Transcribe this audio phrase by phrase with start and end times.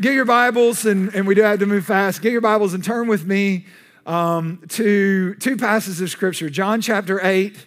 [0.00, 2.20] get your Bibles, and, and we do have to move fast.
[2.20, 3.66] Get your Bibles and turn with me
[4.06, 7.66] um, to two passages of Scripture John chapter 8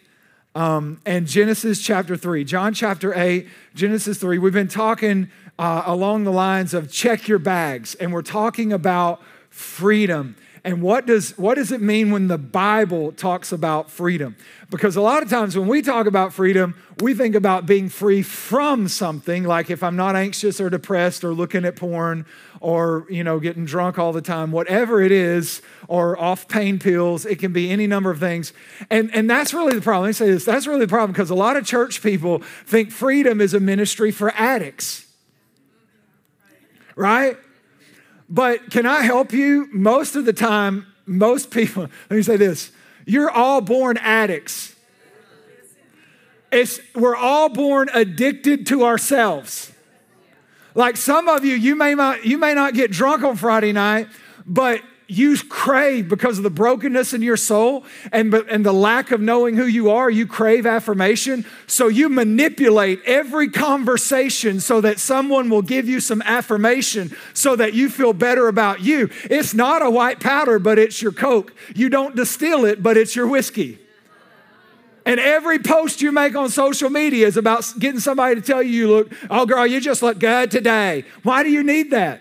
[0.56, 2.44] um, and Genesis chapter 3.
[2.44, 4.40] John chapter 8, Genesis 3.
[4.40, 9.22] We've been talking uh, along the lines of check your bags, and we're talking about
[9.50, 10.36] freedom.
[10.68, 14.36] And what does, what does it mean when the Bible talks about freedom?
[14.70, 18.22] Because a lot of times when we talk about freedom, we think about being free
[18.22, 22.26] from something, like if I'm not anxious or depressed or looking at porn
[22.60, 27.26] or, you know, getting drunk all the time, whatever it is, or off pain pills,
[27.26, 28.52] it can be any number of things.
[28.90, 30.04] And, and that's really the problem.
[30.04, 32.92] Let me say this that's really the problem because a lot of church people think
[32.92, 35.08] freedom is a ministry for addicts.
[36.98, 37.38] Right?
[38.30, 39.70] But can I help you?
[39.72, 42.72] Most of the time, most people, let me say this
[43.06, 44.76] you're all born addicts.
[46.52, 49.72] It's, we're all born addicted to ourselves.
[50.76, 54.08] Like some of you, you may not, you may not get drunk on Friday night,
[54.46, 59.22] but you crave because of the brokenness in your soul and, and the lack of
[59.22, 61.46] knowing who you are, you crave affirmation.
[61.66, 67.74] So you manipulate every conversation so that someone will give you some affirmation so that
[67.74, 69.10] you feel better about you.
[69.24, 71.54] It's not a white powder, but it's your Coke.
[71.74, 73.80] You don't distill it, but it's your whiskey.
[75.06, 78.72] And every post you make on social media is about getting somebody to tell you
[78.72, 81.06] you look, oh girl, you just look good today.
[81.24, 82.20] Why do you need that?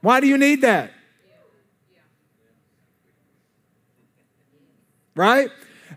[0.00, 0.92] Why do you need that?
[5.14, 5.50] Right?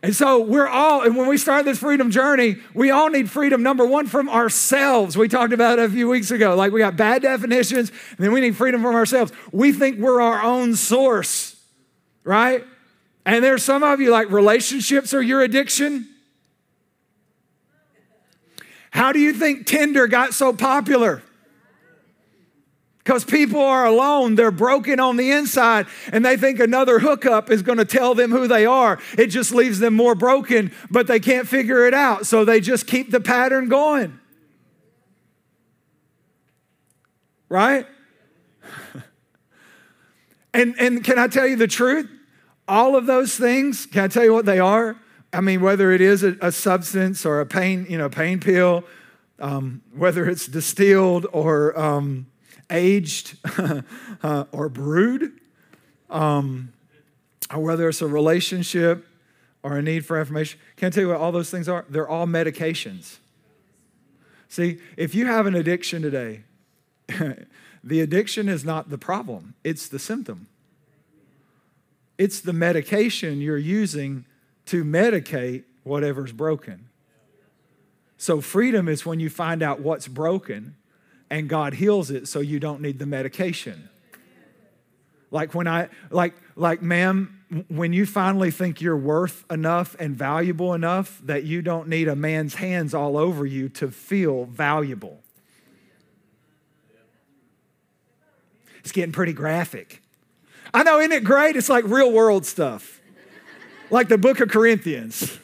[0.03, 3.63] And so we're all, and when we start this freedom journey, we all need freedom,
[3.63, 5.17] number one, from ourselves.
[5.17, 6.55] We talked about it a few weeks ago.
[6.55, 9.31] Like we got bad definitions, and then we need freedom from ourselves.
[9.51, 11.55] We think we're our own source,
[12.23, 12.63] right?
[13.25, 16.07] And there's some of you like relationships are your addiction.
[18.91, 21.23] How do you think Tinder got so popular?
[23.05, 27.61] Because people are alone, they're broken on the inside, and they think another hookup is
[27.61, 28.99] going to tell them who they are.
[29.15, 32.25] It just leaves them more broken, but they can't figure it out.
[32.25, 34.19] So they just keep the pattern going.
[37.47, 37.85] Right?
[40.55, 42.09] and, and can I tell you the truth?
[42.67, 44.99] All of those things, can I tell you what they are?
[45.31, 48.83] I mean, whether it is a, a substance or a pain, you know, pain pill,
[49.37, 52.25] um, whether it's distilled or um,
[52.69, 53.37] aged
[54.23, 55.39] uh, or brewed,
[56.09, 56.73] um,
[57.53, 59.05] or whether it's a relationship
[59.63, 60.59] or a need for information.
[60.77, 61.85] Can I tell you what all those things are?
[61.89, 63.17] They're all medications.
[64.47, 66.43] See, if you have an addiction today,
[67.83, 70.47] the addiction is not the problem, it's the symptom.
[72.17, 74.25] It's the medication you're using
[74.67, 76.87] to medicate whatever's broken.
[78.17, 80.75] So, freedom is when you find out what's broken
[81.29, 83.89] and God heals it so you don't need the medication.
[85.31, 90.73] Like when I like like ma'am, when you finally think you're worth enough and valuable
[90.73, 95.19] enough that you don't need a man's hands all over you to feel valuable.
[98.79, 100.01] It's getting pretty graphic.
[100.73, 101.55] I know, isn't it great?
[101.55, 103.01] It's like real world stuff.
[103.89, 105.39] Like the book of Corinthians.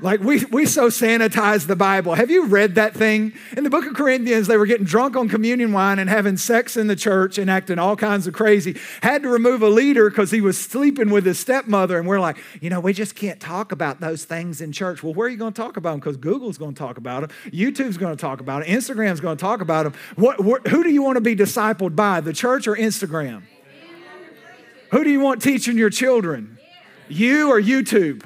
[0.00, 2.14] Like we, we so sanitize the Bible.
[2.14, 3.32] Have you read that thing?
[3.56, 6.76] In the book of Corinthians, they were getting drunk on communion wine and having sex
[6.76, 8.78] in the church and acting all kinds of crazy.
[9.02, 11.98] Had to remove a leader because he was sleeping with his stepmother.
[11.98, 15.02] And we're like, you know, we just can't talk about those things in church.
[15.02, 16.00] Well, where are you going to talk about them?
[16.00, 17.30] Because Google's going to talk about them.
[17.50, 18.68] YouTube's going to talk about it.
[18.68, 19.94] Instagram's going to talk about them.
[20.16, 23.44] What, who do you want to be discipled by, the church or Instagram?
[24.90, 26.58] Who do you want teaching your children?
[27.08, 28.22] You or YouTube?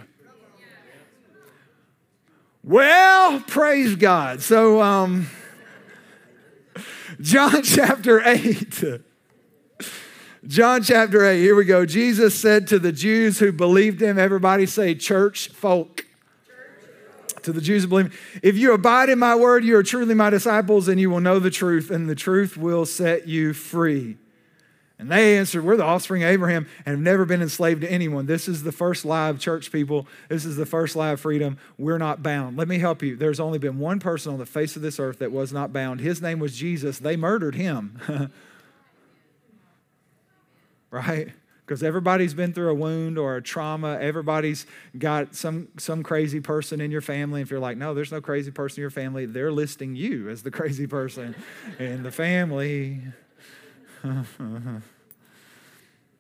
[2.71, 4.43] Well, praise God.
[4.43, 5.27] So, um,
[7.21, 9.01] John chapter 8.
[10.47, 11.85] John chapter 8, here we go.
[11.85, 16.07] Jesus said to the Jews who believed him, everybody say, church folk.
[17.43, 20.31] To the Jews who believe, if you abide in my word, you are truly my
[20.31, 24.16] disciples, and you will know the truth, and the truth will set you free.
[25.01, 28.27] And they answered, We're the offspring of Abraham and have never been enslaved to anyone.
[28.27, 30.07] This is the first of church people.
[30.29, 31.57] This is the first of freedom.
[31.79, 32.59] We're not bound.
[32.59, 33.17] Let me help you.
[33.17, 36.01] There's only been one person on the face of this earth that was not bound.
[36.01, 36.99] His name was Jesus.
[36.99, 38.31] They murdered him.
[40.91, 41.33] right?
[41.65, 43.97] Because everybody's been through a wound or a trauma.
[43.99, 44.67] Everybody's
[44.99, 47.41] got some, some crazy person in your family.
[47.41, 50.43] If you're like, no, there's no crazy person in your family, they're listing you as
[50.43, 51.35] the crazy person
[51.79, 53.01] in the family.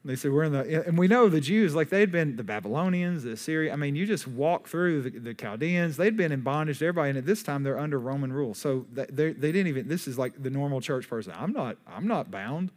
[0.04, 3.24] They said, We're in the, and we know the Jews, like they'd been the Babylonians,
[3.24, 3.74] the Assyrians.
[3.74, 7.10] I mean, you just walk through the, the Chaldeans, they'd been in bondage to everybody.
[7.10, 8.54] And at this time, they're under Roman rule.
[8.54, 11.34] So they, they didn't even, this is like the normal church person.
[11.36, 12.70] I'm not, I'm not bound.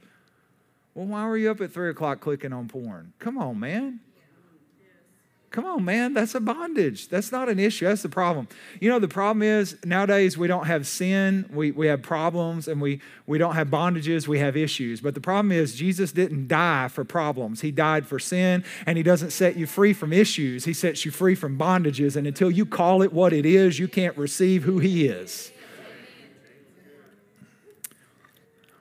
[0.95, 3.13] Well, why were you up at three o'clock clicking on porn?
[3.19, 4.01] Come on, man.
[5.53, 6.15] Come on, man.
[6.15, 7.09] That's a bondage.
[7.09, 7.85] That's not an issue.
[7.85, 8.47] That's the problem.
[8.81, 12.81] You know, the problem is nowadays we don't have sin, we, we have problems, and
[12.81, 14.99] we, we don't have bondages, we have issues.
[14.99, 17.61] But the problem is Jesus didn't die for problems.
[17.61, 20.65] He died for sin, and He doesn't set you free from issues.
[20.65, 22.15] He sets you free from bondages.
[22.15, 25.51] And until you call it what it is, you can't receive who He is.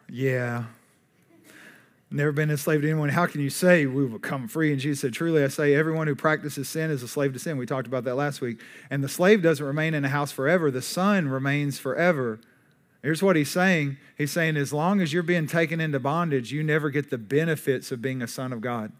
[0.09, 0.65] Yeah,
[2.13, 3.09] never been enslaved to anyone.
[3.09, 4.73] How can you say we will come free?
[4.73, 7.57] And Jesus said, Truly I say, everyone who practices sin is a slave to sin.
[7.57, 8.61] We talked about that last week.
[8.91, 12.41] And the slave doesn't remain in a house forever, the son remains forever.
[13.03, 16.63] Here's what he's saying He's saying, as long as you're being taken into bondage, you
[16.63, 18.93] never get the benefits of being a son of God.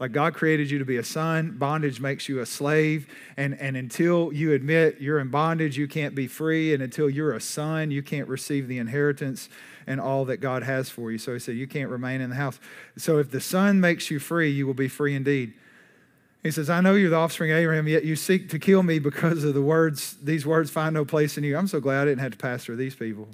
[0.00, 3.06] Like God created you to be a son, bondage makes you a slave.
[3.36, 6.74] And, and until you admit you're in bondage, you can't be free.
[6.74, 9.48] And until you're a son, you can't receive the inheritance
[9.86, 11.18] and all that God has for you.
[11.18, 12.58] So he said, You can't remain in the house.
[12.96, 15.54] So if the Son makes you free, you will be free indeed.
[16.42, 18.98] He says, I know you're the offspring of Abraham, yet you seek to kill me
[18.98, 21.56] because of the words, these words find no place in you.
[21.56, 23.28] I'm so glad I didn't have to pastor these people.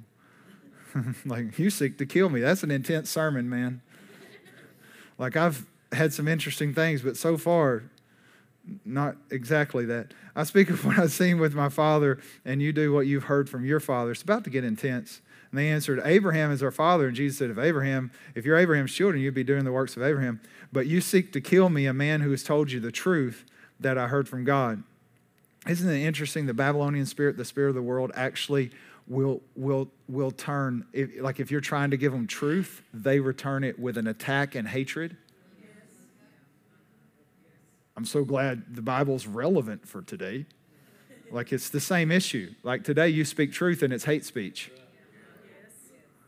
[1.25, 2.39] like, you seek to kill me.
[2.39, 3.81] That's an intense sermon, man.
[5.17, 7.83] like, I've had some interesting things, but so far,
[8.85, 10.13] not exactly that.
[10.35, 13.49] I speak of what I've seen with my father, and you do what you've heard
[13.49, 14.11] from your father.
[14.11, 15.21] It's about to get intense.
[15.51, 17.07] And they answered, Abraham is our father.
[17.07, 20.03] And Jesus said, If Abraham, if you're Abraham's children, you'd be doing the works of
[20.03, 20.39] Abraham.
[20.71, 23.45] But you seek to kill me, a man who has told you the truth
[23.79, 24.83] that I heard from God.
[25.67, 26.45] Isn't it interesting?
[26.45, 28.71] The Babylonian spirit, the spirit of the world, actually
[29.07, 30.85] will will will turn.
[30.93, 34.55] If, like if you're trying to give them truth, they return it with an attack
[34.55, 35.17] and hatred.
[38.01, 40.47] I'm so glad the Bible's relevant for today.
[41.29, 42.55] Like it's the same issue.
[42.63, 44.71] Like today, you speak truth and it's hate speech.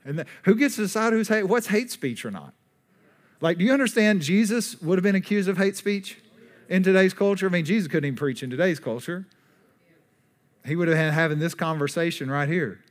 [0.05, 2.53] And the, who gets to decide who's hate, what's hate speech or not?
[3.41, 6.19] Like, do you understand Jesus would have been accused of hate speech
[6.69, 7.47] in today's culture?
[7.47, 9.25] I mean, Jesus couldn't even preach in today's culture.
[10.63, 12.81] He would have been having this conversation right here.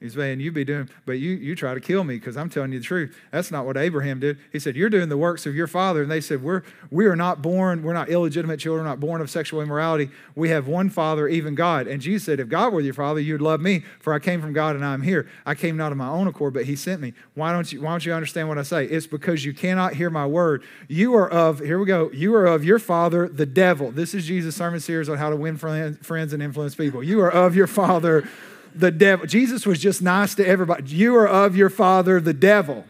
[0.00, 2.70] He's saying, You be doing, but you, you try to kill me because I'm telling
[2.70, 3.18] you the truth.
[3.32, 4.38] That's not what Abraham did.
[4.52, 6.02] He said, You're doing the works of your father.
[6.02, 9.28] And they said, We're we are not born, we're not illegitimate children, not born of
[9.28, 10.10] sexual immorality.
[10.36, 11.88] We have one father, even God.
[11.88, 14.52] And Jesus said, If God were your father, you'd love me, for I came from
[14.52, 15.28] God and I'm here.
[15.44, 17.12] I came not of my own accord, but he sent me.
[17.34, 18.84] Why don't you why don't you understand what I say?
[18.84, 20.62] It's because you cannot hear my word.
[20.86, 23.90] You are of, here we go, you are of your father, the devil.
[23.90, 27.02] This is Jesus' sermon series on how to win friends and influence people.
[27.02, 28.28] You are of your father
[28.74, 29.26] the devil.
[29.26, 30.84] Jesus was just nice to everybody.
[30.94, 32.84] You are of your father, the devil.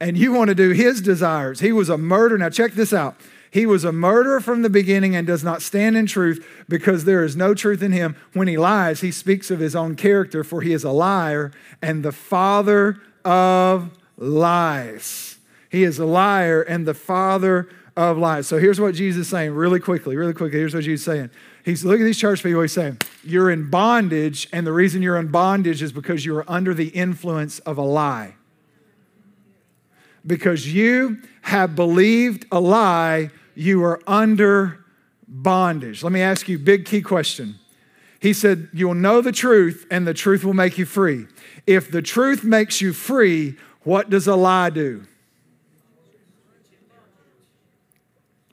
[0.00, 1.60] And you want to do his desires.
[1.60, 2.38] He was a murderer.
[2.38, 3.16] Now, check this out.
[3.50, 7.24] He was a murderer from the beginning and does not stand in truth because there
[7.24, 8.16] is no truth in him.
[8.32, 12.04] When he lies, he speaks of his own character, for he is a liar and
[12.04, 15.38] the father of lies.
[15.70, 18.48] He is a liar and the father of lies.
[18.48, 20.58] So here's what Jesus is saying really quickly, really quickly.
[20.58, 21.30] Here's what Jesus is saying.
[21.64, 25.18] He's look at these church people, he's saying, You're in bondage, and the reason you're
[25.18, 28.34] in bondage is because you are under the influence of a lie.
[30.26, 34.84] Because you have believed a lie, you are under
[35.26, 36.02] bondage.
[36.02, 37.58] Let me ask you big key question.
[38.20, 41.26] He said, You will know the truth, and the truth will make you free.
[41.66, 45.06] If the truth makes you free, what does a lie do?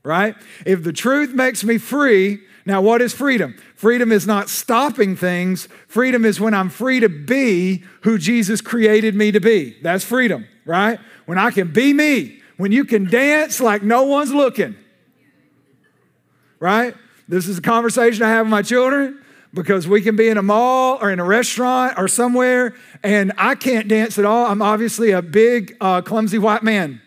[0.04, 0.36] right?
[0.66, 3.56] If the truth makes me free, now what is freedom?
[3.76, 5.68] Freedom is not stopping things.
[5.88, 9.78] Freedom is when I'm free to be who Jesus created me to be.
[9.82, 11.00] That's freedom, right?
[11.26, 14.76] When I can be me, when you can dance like no one's looking,
[16.60, 16.96] right?
[17.28, 19.20] This is a conversation I have with my children
[19.54, 23.56] because we can be in a mall or in a restaurant or somewhere and I
[23.56, 24.46] can't dance at all.
[24.46, 27.02] I'm obviously a big, uh, clumsy white man.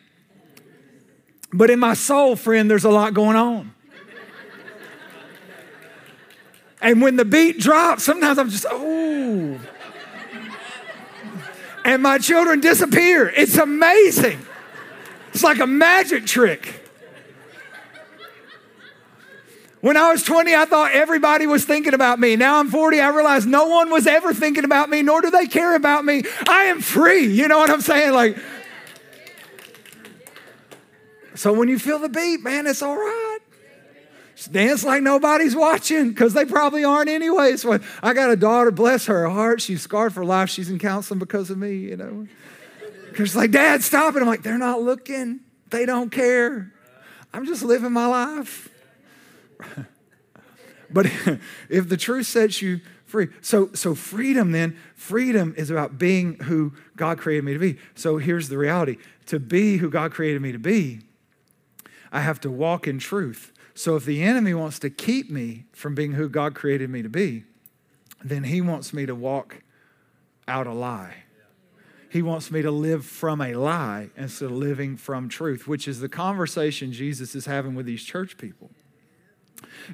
[1.52, 3.72] But in my soul, friend, there's a lot going on.
[6.84, 9.58] And when the beat drops, sometimes I'm just, oh.
[11.82, 13.26] And my children disappear.
[13.26, 14.38] It's amazing.
[15.32, 16.82] It's like a magic trick.
[19.80, 22.36] When I was 20, I thought everybody was thinking about me.
[22.36, 25.46] Now I'm 40, I realize no one was ever thinking about me, nor do they
[25.46, 26.22] care about me.
[26.46, 27.26] I am free.
[27.26, 28.12] You know what I'm saying?
[28.12, 28.36] Like,
[31.34, 33.33] so when you feel the beat, man, it's all right.
[34.46, 37.64] Dance like nobody's watching because they probably aren't anyways.
[38.02, 39.60] I got a daughter, bless her heart.
[39.60, 40.50] She's scarred for life.
[40.50, 42.26] She's in counseling because of me, you know.
[43.08, 44.20] Because like, Dad, stop it.
[44.20, 45.40] I'm like, they're not looking.
[45.70, 46.72] They don't care.
[47.32, 48.68] I'm just living my life.
[50.90, 51.06] but
[51.68, 56.72] if the truth sets you free, so so freedom then, freedom is about being who
[56.96, 57.78] God created me to be.
[57.94, 61.00] So here's the reality: to be who God created me to be,
[62.12, 63.52] I have to walk in truth.
[63.74, 67.08] So if the enemy wants to keep me from being who God created me to
[67.08, 67.44] be,
[68.22, 69.62] then he wants me to walk
[70.46, 71.24] out a lie.
[72.08, 75.98] He wants me to live from a lie instead of living from truth, which is
[75.98, 78.70] the conversation Jesus is having with these church people.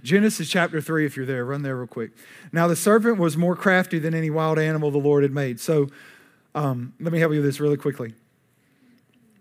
[0.02, 2.10] Genesis chapter 3, if you're there, run there real quick.
[2.52, 5.58] Now, the serpent was more crafty than any wild animal the Lord had made.
[5.60, 5.88] So,
[6.54, 8.14] um, let me help you with this really quickly.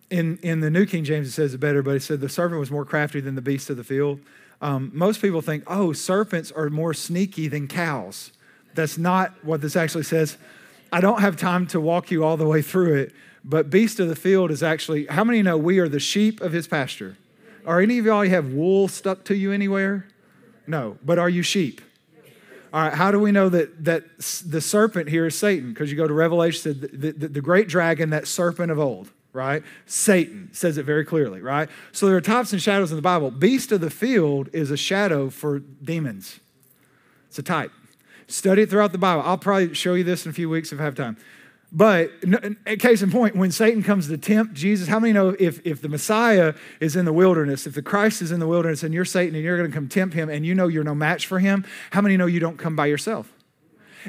[0.09, 2.59] In, in the New King James, it says it better, but it said the serpent
[2.59, 4.19] was more crafty than the beast of the field.
[4.61, 8.31] Um, most people think, oh, serpents are more sneaky than cows.
[8.73, 10.37] That's not what this actually says.
[10.91, 13.13] I don't have time to walk you all the way through it,
[13.43, 16.51] but beast of the field is actually, how many know we are the sheep of
[16.51, 17.17] his pasture?
[17.65, 20.07] Are any of y'all you have wool stuck to you anywhere?
[20.65, 21.81] No, but are you sheep?
[22.73, 25.69] All right, how do we know that, that the serpent here is Satan?
[25.73, 29.63] Because you go to Revelation, the, the, the great dragon, that serpent of old, right?
[29.85, 31.69] Satan says it very clearly, right?
[31.91, 33.31] So there are types and shadows in the Bible.
[33.31, 36.39] Beast of the field is a shadow for demons,
[37.27, 37.71] it's a type.
[38.27, 39.23] Study it throughout the Bible.
[39.25, 41.17] I'll probably show you this in a few weeks if I have time.
[41.71, 42.11] But
[42.79, 45.89] case in point, when Satan comes to tempt Jesus, how many know if, if the
[45.89, 49.35] Messiah is in the wilderness, if the Christ is in the wilderness and you're Satan
[49.35, 51.65] and you're going to come tempt him and you know you're no match for him,
[51.91, 53.31] how many know you don't come by yourself?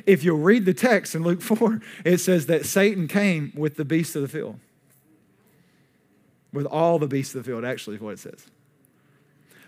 [0.07, 3.85] If you'll read the text in Luke 4, it says that Satan came with the
[3.85, 4.59] beast of the field.
[6.53, 8.47] With all the beasts of the field, actually, is what it says.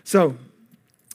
[0.03, 0.35] So,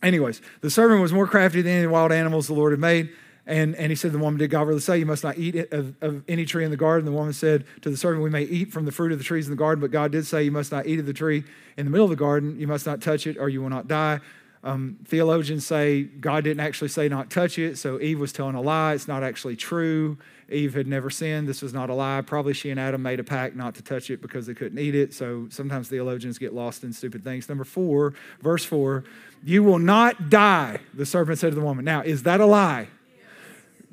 [0.02, 3.10] anyways, the serpent was more crafty than any wild animals the Lord had made.
[3.48, 5.94] And, and he said, The woman did God really say, You must not eat of,
[6.02, 7.06] of, any tree in the garden.
[7.06, 9.46] The woman said to the servant, We may eat from the fruit of the trees
[9.46, 11.44] in the garden, but God did say, You must not eat of the tree
[11.78, 12.60] in the middle of the garden.
[12.60, 14.20] You must not touch it, or you will not die.
[14.62, 18.60] Um, theologians say God didn't actually say not touch it, so Eve was telling a
[18.60, 18.92] lie.
[18.92, 20.18] It's not actually true.
[20.50, 21.46] Eve had never sinned.
[21.46, 22.22] This was not a lie.
[22.22, 24.94] Probably she and Adam made a pact not to touch it because they couldn't eat
[24.94, 25.12] it.
[25.12, 27.48] So sometimes theologians get lost in stupid things.
[27.48, 29.04] Number four, verse four,
[29.44, 31.84] you will not die, the serpent said to the woman.
[31.84, 32.88] Now, is that a lie?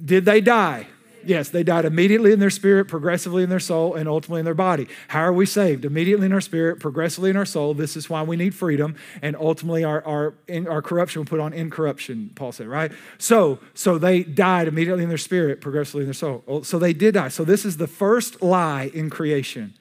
[0.04, 0.88] Did they die?
[1.26, 4.54] Yes, they died immediately in their spirit, progressively in their soul, and ultimately in their
[4.54, 4.88] body.
[5.08, 5.86] How are we saved?
[5.86, 7.74] Immediately in our spirit, progressively in our soul.
[7.74, 11.40] This is why we need freedom, and ultimately our, our, in, our corruption will put
[11.40, 12.92] on incorruption, Paul said, right?
[13.18, 16.44] So, so they died immediately in their spirit, progressively in their soul.
[16.48, 17.30] Oh, so they did die.
[17.30, 19.74] So this is the first lie in creation.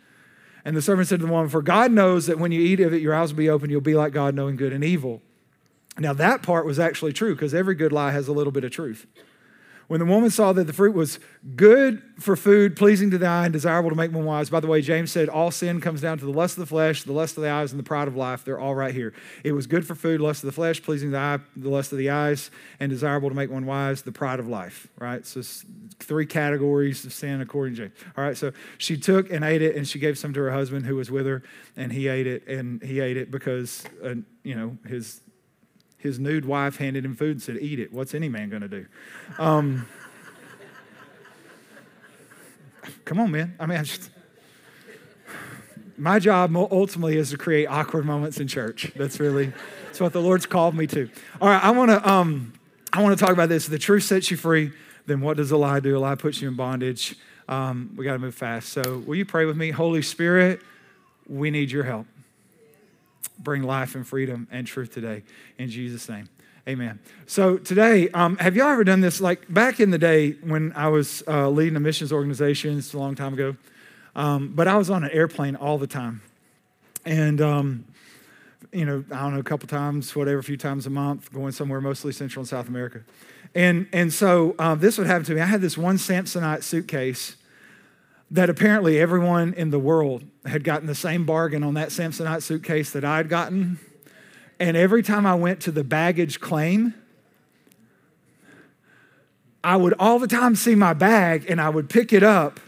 [0.64, 2.94] And the servant said to the woman, For God knows that when you eat of
[2.94, 5.20] it, your eyes will be open, you'll be like God, knowing good and evil.
[5.98, 8.72] Now, that part was actually true because every good lie has a little bit of
[8.72, 9.06] truth.
[9.88, 11.18] When the woman saw that the fruit was
[11.56, 14.66] good for food, pleasing to the eye, and desirable to make one wise, by the
[14.66, 17.36] way, James said all sin comes down to the lust of the flesh, the lust
[17.36, 18.44] of the eyes, and the pride of life.
[18.44, 19.12] They're all right here.
[19.42, 21.92] It was good for food, lust of the flesh, pleasing to the eye, the lust
[21.92, 22.50] of the eyes,
[22.80, 25.26] and desirable to make one wise, the pride of life, right?
[25.26, 25.42] So
[25.98, 27.94] three categories of sin according to James.
[28.16, 30.86] All right, so she took and ate it, and she gave some to her husband
[30.86, 31.42] who was with her,
[31.76, 35.20] and he ate it, and he ate it because, uh, you know, his
[36.04, 37.90] his nude wife handed him food and said, Eat it.
[37.90, 38.86] What's any man going to do?
[39.38, 39.88] Um,
[43.06, 43.54] come on, man.
[43.58, 44.10] I mean, I just,
[45.96, 48.92] my job ultimately is to create awkward moments in church.
[48.94, 49.50] That's really,
[49.86, 51.08] that's what the Lord's called me to.
[51.40, 52.52] All right, I want to, um,
[52.92, 53.66] I want to talk about this.
[53.66, 54.72] The truth sets you free.
[55.06, 55.96] Then what does a lie do?
[55.96, 57.16] A lie puts you in bondage.
[57.48, 58.68] Um, we got to move fast.
[58.68, 59.70] So, will you pray with me?
[59.70, 60.60] Holy Spirit,
[61.26, 62.06] we need your help
[63.38, 65.22] bring life and freedom and truth today.
[65.58, 66.28] In Jesus' name.
[66.66, 66.98] Amen.
[67.26, 69.20] So today, um, have y'all ever done this?
[69.20, 72.98] Like back in the day when I was uh, leading a missions organization, it's a
[72.98, 73.56] long time ago,
[74.16, 76.22] um, but I was on an airplane all the time.
[77.04, 77.84] And, um,
[78.72, 81.52] you know, I don't know, a couple times, whatever, a few times a month, going
[81.52, 83.02] somewhere, mostly Central and South America.
[83.54, 85.42] And, and so uh, this would happen to me.
[85.42, 87.36] I had this one Samsonite suitcase
[88.30, 92.90] that apparently everyone in the world had gotten the same bargain on that Samsonite suitcase
[92.90, 93.78] that I'd gotten.
[94.58, 96.94] And every time I went to the baggage claim,
[99.62, 102.60] I would all the time see my bag and I would pick it up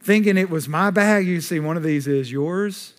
[0.00, 1.26] thinking it was my bag.
[1.26, 2.94] You see, one of these is yours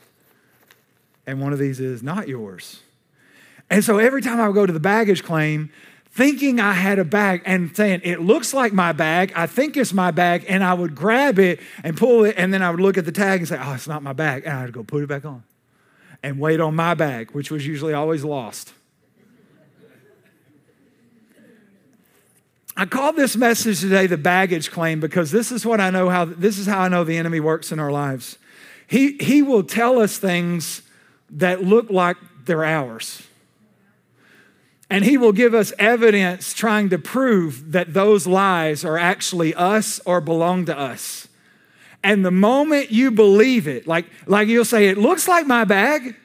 [1.25, 2.81] and one of these is not yours.
[3.69, 5.71] And so every time I would go to the baggage claim,
[6.11, 9.31] thinking I had a bag and saying, It looks like my bag.
[9.35, 10.45] I think it's my bag.
[10.47, 12.35] And I would grab it and pull it.
[12.37, 14.43] And then I would look at the tag and say, Oh, it's not my bag.
[14.45, 15.43] And I'd go put it back on
[16.21, 18.73] and wait on my bag, which was usually always lost.
[22.75, 26.23] I call this message today the baggage claim because this is what I know how
[26.23, 28.37] this is how I know the enemy works in our lives.
[28.87, 30.81] he, he will tell us things
[31.29, 33.21] that look like they're ours.
[34.89, 40.01] And he will give us evidence trying to prove that those lies are actually us
[40.05, 41.27] or belong to us.
[42.03, 46.15] And the moment you believe it, like, like you'll say, it looks like my bag.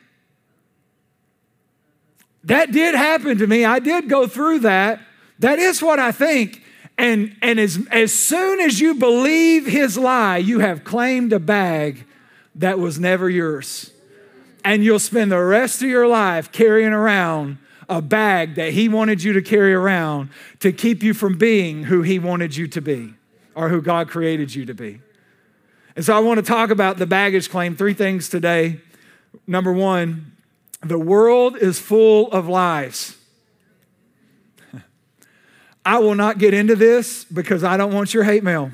[2.45, 3.65] That did happen to me.
[3.65, 5.01] I did go through that.
[5.41, 6.63] That is what I think.
[6.97, 12.07] And, and as, as soon as you believe his lie, you have claimed a bag
[12.55, 13.91] that was never yours.
[14.65, 19.23] And you'll spend the rest of your life carrying around a bag that he wanted
[19.23, 23.15] you to carry around to keep you from being who he wanted you to be
[23.55, 25.01] or who God created you to be.
[25.97, 27.77] And so I want to talk about the baggage claim.
[27.77, 28.81] Three things today.
[29.47, 30.33] Number one,
[30.83, 33.17] the world is full of lies.
[35.87, 38.73] I will not get into this because I don't want your hate mail.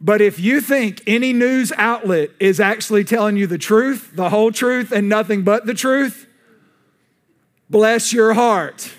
[0.00, 4.50] But if you think any news outlet is actually telling you the truth, the whole
[4.50, 6.26] truth, and nothing but the truth,
[7.72, 8.92] bless your heart.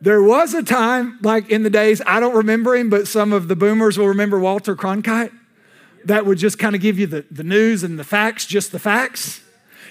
[0.00, 3.46] There was a time, like in the days, I don't remember him, but some of
[3.46, 5.32] the boomers will remember Walter Cronkite,
[6.04, 8.80] that would just kind of give you the, the news and the facts, just the
[8.80, 9.40] facts.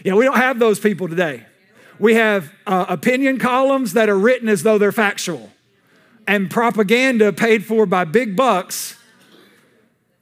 [0.04, 1.46] Yeah, we don't have those people today.
[1.98, 5.50] We have uh, opinion columns that are written as though they're factual
[6.28, 8.98] and propaganda paid for by big bucks.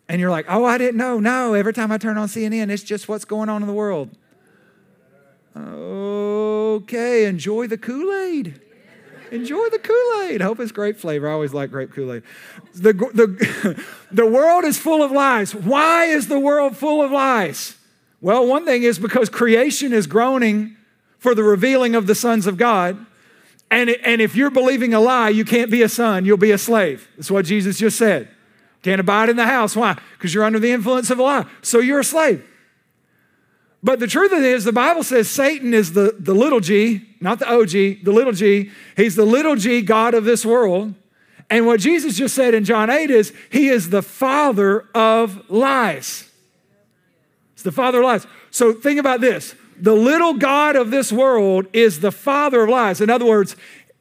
[0.10, 1.20] And you're like, oh, I didn't know.
[1.20, 4.10] No, every time I turn on CNN, it's just what's going on in the world.
[5.56, 8.60] Okay, enjoy the Kool Aid.
[9.32, 10.42] Enjoy the Kool Aid.
[10.42, 11.30] Hope it's grape flavor.
[11.30, 12.24] I always like grape Kool Aid.
[12.74, 15.54] The, the, the world is full of lies.
[15.54, 17.78] Why is the world full of lies?
[18.20, 20.76] Well, one thing is because creation is groaning
[21.20, 23.06] for the revealing of the sons of God.
[23.70, 26.58] And, and if you're believing a lie, you can't be a son, you'll be a
[26.58, 27.08] slave.
[27.16, 28.30] That's what Jesus just said.
[28.82, 29.76] Can't abide in the house.
[29.76, 29.98] Why?
[30.14, 31.46] Because you're under the influence of a lie.
[31.62, 32.46] So you're a slave.
[33.82, 37.08] But the truth of it is, the Bible says Satan is the, the little g,
[37.22, 38.72] not the OG, the little g.
[38.98, 40.96] He's the little g God of this world.
[41.50, 46.30] And what Jesus just said in John 8 is, He is the father of lies.
[47.54, 48.28] It's the father of lies.
[48.52, 53.00] So think about this the little God of this world is the father of lies.
[53.00, 53.56] In other words,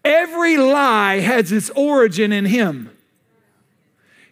[0.05, 2.91] every lie has its origin in Him.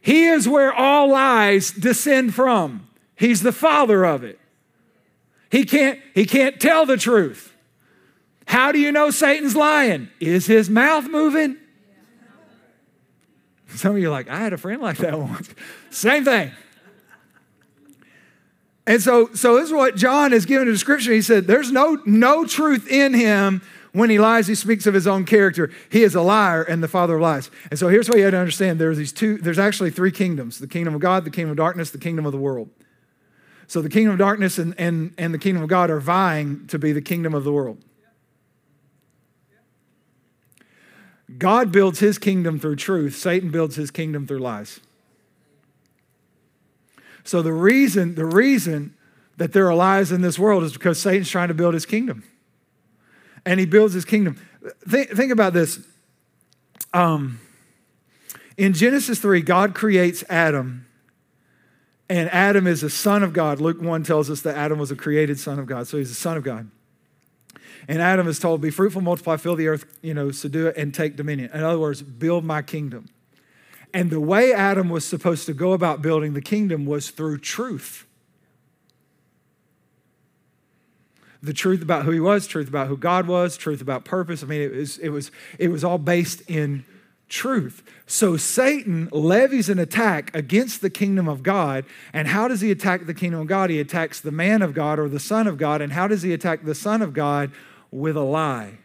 [0.06, 4.38] He is where all lies descend from, He's the father of it.
[5.50, 7.52] He can't, he can't tell the truth.
[8.46, 10.08] How do you know Satan's lying?
[10.20, 11.56] Is his mouth moving?
[13.74, 15.52] Some of you are like, I had a friend like that once.
[15.90, 16.52] Same thing.
[18.86, 21.14] And so, so this is what John is giving a description.
[21.14, 23.60] He said, There's no, no truth in him.
[23.96, 25.70] When he lies, he speaks of his own character.
[25.90, 27.50] He is a liar and the father of lies.
[27.70, 28.78] And so here's what you have to understand.
[28.78, 31.90] There's these two, there's actually three kingdoms: the kingdom of God, the kingdom of darkness,
[31.90, 32.68] the kingdom of the world.
[33.66, 36.78] So the kingdom of darkness and, and, and the kingdom of God are vying to
[36.78, 37.82] be the kingdom of the world.
[41.38, 44.78] God builds his kingdom through truth, Satan builds his kingdom through lies.
[47.24, 48.94] So the reason, the reason
[49.38, 52.24] that there are lies in this world is because Satan's trying to build his kingdom.
[53.46, 54.36] And he builds his kingdom.
[54.86, 55.80] Think, think about this.
[56.92, 57.40] Um,
[58.58, 60.86] in Genesis 3, God creates Adam
[62.08, 63.60] and Adam is a son of God.
[63.60, 65.88] Luke 1 tells us that Adam was a created son of God.
[65.88, 66.70] So he's a son of God.
[67.88, 70.94] And Adam is told, be fruitful, multiply, fill the earth, you know, subdue it, and
[70.94, 71.50] take dominion.
[71.52, 73.08] In other words, build my kingdom.
[73.92, 78.06] And the way Adam was supposed to go about building the kingdom was through truth.
[81.42, 84.42] The truth about who he was, truth about who God was, truth about purpose.
[84.42, 86.84] I mean, it was, it was, it was all based in
[87.28, 87.82] truth.
[88.06, 91.84] So Satan levies an attack against the kingdom of God.
[92.12, 93.70] And how does he attack the kingdom of God?
[93.70, 95.80] He attacks the man of God or the son of God.
[95.80, 97.50] And how does he attack the son of God?
[97.90, 98.78] With a lie.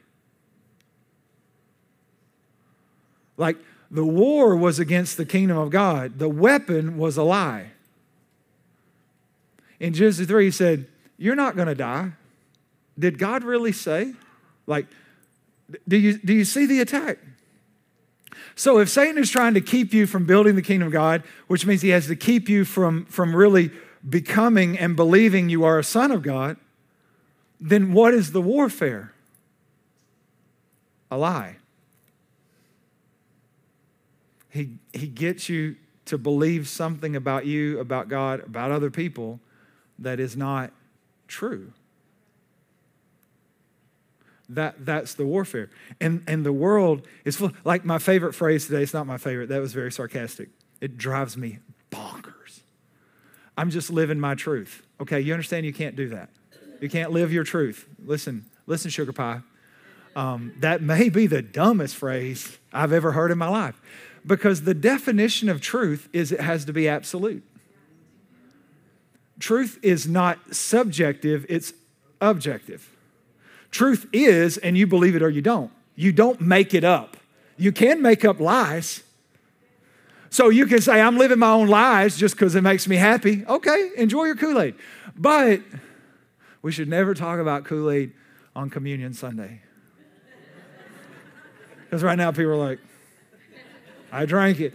[3.37, 3.57] Like
[3.89, 7.71] the war was against the kingdom of God, the weapon was a lie.
[9.79, 10.87] In Genesis 3, he said,
[11.17, 12.11] You're not going to die.
[13.01, 14.13] Did God really say?
[14.67, 14.85] Like,
[15.87, 17.17] do you, do you see the attack?
[18.55, 21.65] So if Satan is trying to keep you from building the kingdom of God, which
[21.65, 23.71] means he has to keep you from, from really
[24.07, 26.57] becoming and believing you are a son of God,
[27.59, 29.13] then what is the warfare?
[31.09, 31.57] A lie.
[34.49, 39.39] He, he gets you to believe something about you, about God, about other people
[39.97, 40.71] that is not
[41.27, 41.73] true.
[44.55, 45.69] That, that's the warfare.
[45.99, 49.49] And, and the world is full, like my favorite phrase today, it's not my favorite,
[49.49, 50.49] that was very sarcastic.
[50.81, 51.59] It drives me
[51.91, 52.61] bonkers.
[53.57, 54.85] I'm just living my truth.
[54.99, 56.29] Okay, you understand you can't do that.
[56.79, 57.87] You can't live your truth.
[58.03, 59.41] Listen, listen, sugar pie.
[60.15, 63.79] Um, that may be the dumbest phrase I've ever heard in my life
[64.25, 67.43] because the definition of truth is it has to be absolute.
[69.39, 71.73] Truth is not subjective, it's
[72.19, 72.90] objective.
[73.71, 75.71] Truth is, and you believe it or you don't.
[75.95, 77.17] You don't make it up.
[77.57, 79.03] You can make up lies.
[80.29, 83.45] So you can say, I'm living my own lies just because it makes me happy.
[83.45, 84.75] Okay, enjoy your Kool Aid.
[85.15, 85.61] But
[86.61, 88.13] we should never talk about Kool Aid
[88.55, 89.61] on Communion Sunday.
[91.83, 92.79] Because right now people are like,
[94.11, 94.73] I drank it.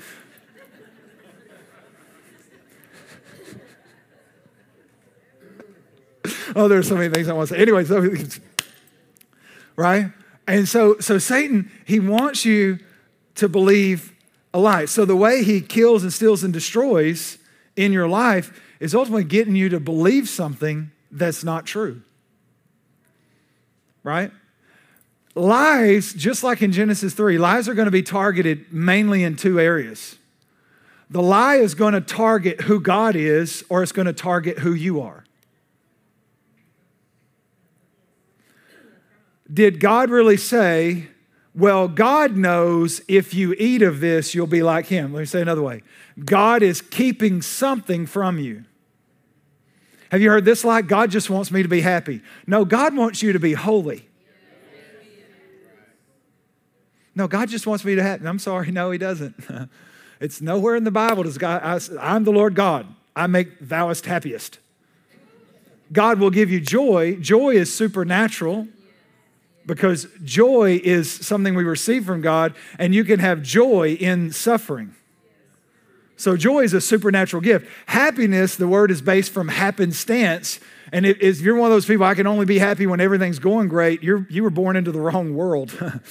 [6.56, 7.60] oh, there's so many things I want to say.
[7.60, 8.02] Anyway, so,
[9.76, 10.12] right?
[10.46, 12.78] And so, so Satan, he wants you
[13.36, 14.12] to believe
[14.52, 14.86] a lie.
[14.86, 17.38] So the way he kills and steals and destroys
[17.76, 22.02] in your life is ultimately getting you to believe something that's not true.
[24.02, 24.30] Right?
[25.34, 29.60] Lies, just like in Genesis 3, lies are going to be targeted mainly in two
[29.60, 30.16] areas.
[31.10, 34.72] The lie is going to target who God is, or it's going to target who
[34.72, 35.25] you are.
[39.52, 41.08] Did God really say,
[41.54, 45.12] well, God knows if you eat of this, you'll be like him?
[45.12, 45.82] Let me say another way
[46.22, 48.64] God is keeping something from you.
[50.10, 50.82] Have you heard this lie?
[50.82, 52.22] God just wants me to be happy.
[52.46, 54.08] No, God wants you to be holy.
[57.14, 58.24] No, God just wants me to have.
[58.24, 59.34] I'm sorry, no, He doesn't.
[60.20, 61.62] it's nowhere in the Bible does God.
[61.64, 61.80] I,
[62.14, 62.86] I'm the Lord God.
[63.16, 64.58] I make thouest happiest.
[65.90, 67.16] God will give you joy.
[67.16, 68.68] Joy is supernatural
[69.66, 74.94] because joy is something we receive from God, and you can have joy in suffering.
[76.16, 77.68] So, joy is a supernatural gift.
[77.86, 80.60] Happiness, the word is based from happenstance.
[80.92, 83.68] And if you're one of those people, I can only be happy when everything's going
[83.68, 85.72] great, you're, you were born into the wrong world.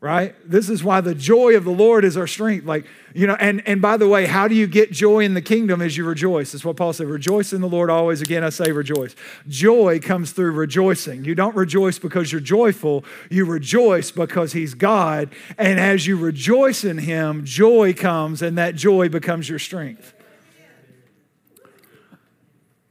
[0.00, 0.34] right?
[0.48, 2.64] This is why the joy of the Lord is our strength.
[2.64, 5.42] Like, you know, and, and by the way, how do you get joy in the
[5.42, 6.52] kingdom as you rejoice?
[6.52, 7.06] That's what Paul said.
[7.06, 8.22] Rejoice in the Lord always.
[8.22, 9.14] Again, I say rejoice.
[9.46, 11.26] Joy comes through rejoicing.
[11.26, 15.28] You don't rejoice because you're joyful, you rejoice because He's God.
[15.58, 20.14] And as you rejoice in Him, joy comes, and that joy becomes your strength.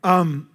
[0.03, 0.48] Um,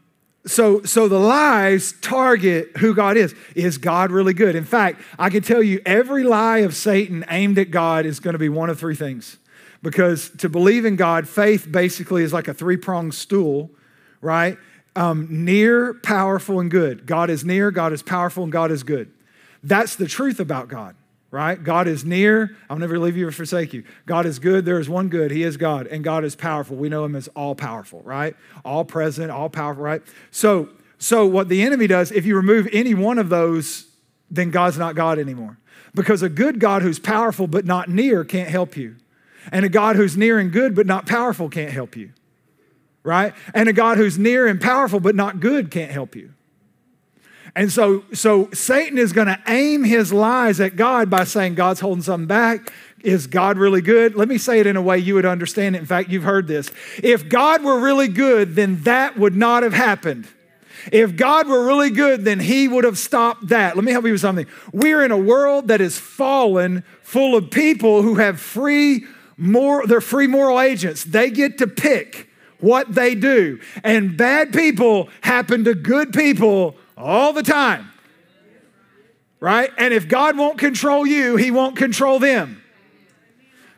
[0.47, 3.35] so, so the lies target who God is.
[3.55, 4.55] Is God really good?
[4.55, 8.35] In fact, I can tell you every lie of Satan aimed at God is going
[8.35, 9.39] to be one of three things.
[9.83, 13.71] Because to believe in God, faith basically is like a three pronged stool,
[14.21, 14.59] right?
[14.97, 17.07] Um, near, powerful, and good.
[17.07, 19.11] God is near, God is powerful, and God is good.
[19.63, 20.95] That's the truth about God
[21.35, 21.61] right?
[21.61, 22.57] God is near.
[22.71, 23.83] I'll never leave you or forsake you.
[24.07, 24.65] God is good.
[24.65, 25.33] There is one good.
[25.33, 25.89] He is God.
[25.89, 26.77] And God is powerful.
[26.77, 28.37] We know him as all powerful, right?
[28.65, 30.01] All present, all powerful, right?
[30.31, 33.89] So, so what the enemy does, if you remove any one of those,
[34.31, 35.59] then God's not God anymore.
[35.93, 38.95] Because a good God who's powerful but not near can't help you.
[39.51, 42.13] And a God who's near and good but not powerful can't help you.
[43.03, 43.35] Right?
[43.53, 46.33] And a God who's near and powerful but not good can't help you.
[47.57, 51.81] And so, so Satan is going to aim his lies at God by saying God's
[51.81, 52.73] holding something back.
[53.03, 54.17] Is God really good?
[54.17, 55.79] Let me say it in a way you would understand it.
[55.79, 56.71] In fact, you've heard this.
[57.03, 60.27] If God were really good, then that would not have happened.
[60.91, 63.77] If God were really good, then he would have stopped that.
[63.77, 64.47] Let me help you with something.
[64.73, 69.05] We're in a world that is fallen, full of people who have free
[69.37, 71.05] more, they're free moral agents.
[71.05, 73.61] They get to pick what they do.
[73.83, 77.91] And bad people happen to good people all the time.
[79.41, 79.71] Right?
[79.77, 82.63] And if God won't control you, He won't control them.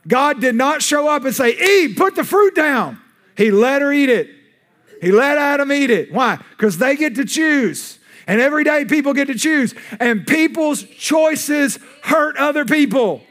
[0.07, 3.00] God did not show up and say, Eve, put the fruit down.
[3.37, 4.31] He let her eat it.
[5.00, 6.12] He let Adam eat it.
[6.12, 6.38] Why?
[6.50, 7.98] Because they get to choose.
[8.26, 9.74] And every day people get to choose.
[10.00, 13.22] And people's choices hurt other people.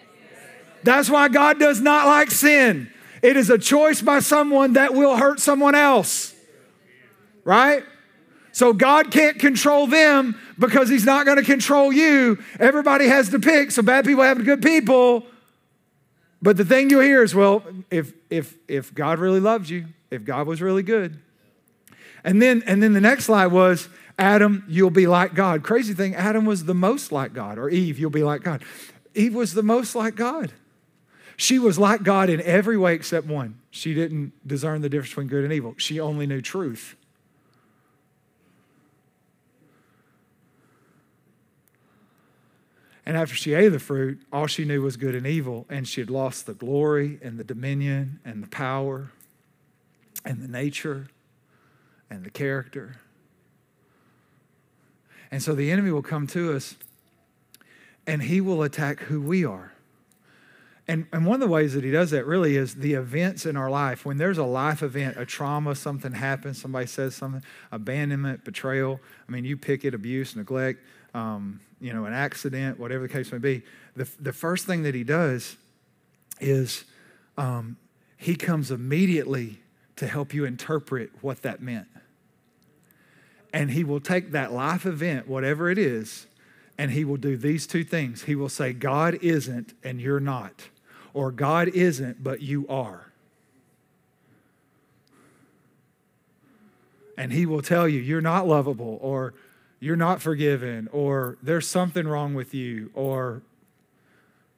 [0.84, 2.92] That's why God does not like sin.
[3.22, 6.36] It is a choice by someone that will hurt someone else.
[7.44, 7.84] Right?
[8.56, 12.42] So God can't control them because He's not going to control you.
[12.58, 13.70] Everybody has to pick.
[13.70, 15.26] So bad people have good people.
[16.42, 20.24] But the thing you hear is, well, if if if God really loved you, if
[20.24, 21.20] God was really good,
[22.24, 25.62] and then and then the next slide was Adam, you'll be like God.
[25.62, 28.64] Crazy thing, Adam was the most like God, or Eve, you'll be like God.
[29.16, 30.54] Eve was the most like God.
[31.36, 33.60] She was like God in every way except one.
[33.70, 35.76] She didn't discern the difference between good and evil.
[35.76, 36.96] She only knew truth.
[43.06, 46.02] And after she ate the fruit, all she knew was good and evil, and she
[46.02, 49.12] had lost the glory and the dominion and the power
[50.24, 51.08] and the nature
[52.10, 52.98] and the character.
[55.32, 56.76] And so the enemy will come to us
[58.08, 59.74] and he will attack who we are.
[60.88, 63.58] And, and one of the ways that he does that really is the events in
[63.58, 64.06] our life.
[64.06, 69.00] When there's a life event, a trauma, something happens, somebody says something, abandonment, betrayal.
[69.28, 70.84] I mean, you pick it, abuse, neglect,
[71.16, 73.64] um, you know, an accident, whatever the case may be.
[73.96, 75.56] The, the first thing that he does
[76.42, 76.84] is
[77.38, 77.78] um,
[78.18, 79.60] he comes immediately
[79.96, 81.88] to help you interpret what that meant.
[83.54, 86.28] And he will take that life event, whatever it is,
[86.78, 88.24] and he will do these two things.
[88.24, 90.68] He will say, God isn't and you're not,
[91.14, 93.14] or God isn't but you are.
[97.18, 99.34] And he will tell you, you're not lovable, or
[99.80, 103.42] you're not forgiven, or there's something wrong with you, or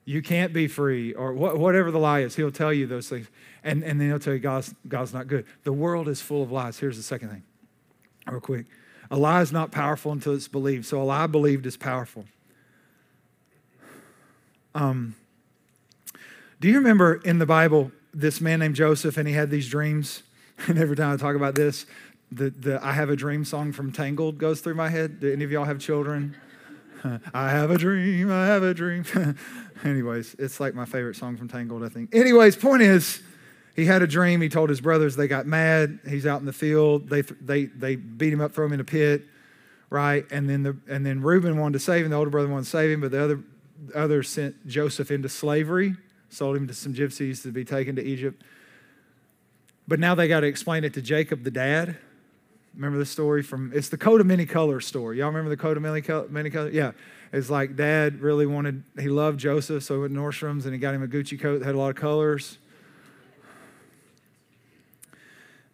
[0.05, 2.35] you can't be free, or whatever the lie is.
[2.35, 3.27] He'll tell you those things.
[3.63, 5.45] And, and then he'll tell you God's, God's not good.
[5.63, 6.79] The world is full of lies.
[6.79, 7.43] Here's the second thing,
[8.25, 8.65] real quick.
[9.09, 10.85] A lie is not powerful until it's believed.
[10.85, 12.25] So a lie believed is powerful.
[14.75, 15.15] Um,
[16.59, 20.23] do you remember in the Bible this man named Joseph and he had these dreams?
[20.67, 21.85] And every time I talk about this,
[22.31, 25.19] the, the I Have a Dream song from Tangled goes through my head.
[25.19, 26.35] Do any of y'all have children?
[27.33, 29.05] I have a dream, I have a dream.
[29.83, 32.13] Anyways, it's like my favorite song from Tangled, I think.
[32.13, 33.21] Anyways, point is,
[33.75, 34.41] he had a dream.
[34.41, 35.15] He told his brothers.
[35.15, 35.99] They got mad.
[36.09, 37.09] He's out in the field.
[37.09, 39.23] They, they, they beat him up, throw him in a pit,
[39.91, 40.25] right?
[40.31, 42.09] And then, the, and then Reuben wanted to save him.
[42.09, 43.43] The older brother wanted to save him, but the other,
[43.93, 45.95] other sent Joseph into slavery,
[46.29, 48.41] sold him to some gypsies to be taken to Egypt.
[49.87, 51.97] But now they got to explain it to Jacob, the dad.
[52.77, 55.17] Remember the story from, it's the coat of many colors story.
[55.17, 56.73] Y'all remember the coat of many, many colors?
[56.75, 56.91] Yeah.
[57.33, 60.79] It's like dad really wanted, he loved Joseph, so he went to Nordstrom's and he
[60.79, 62.59] got him a Gucci coat that had a lot of colors.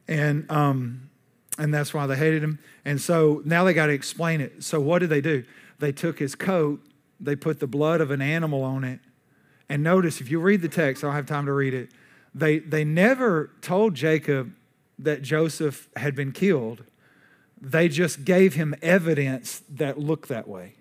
[0.08, 1.10] And, um,
[1.58, 2.58] and that's why they hated him.
[2.86, 4.64] And so now they got to explain it.
[4.64, 5.44] So what did they do?
[5.80, 6.80] They took his coat,
[7.20, 9.02] they put the blood of an animal on it.
[9.68, 11.90] And notice, if you read the text, I don't have time to read it.
[12.34, 14.54] They, they never told Jacob
[15.00, 16.86] that Joseph had been killed.
[17.64, 20.74] They just gave him evidence that looked that way.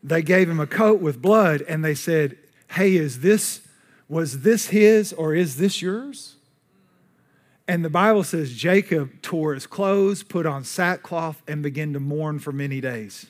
[0.00, 2.38] They gave him a coat with blood and they said,
[2.70, 3.62] hey, is this,
[4.08, 6.36] was this his or is this yours?
[7.66, 12.38] And the Bible says Jacob tore his clothes, put on sackcloth, and began to mourn
[12.38, 13.26] for many days.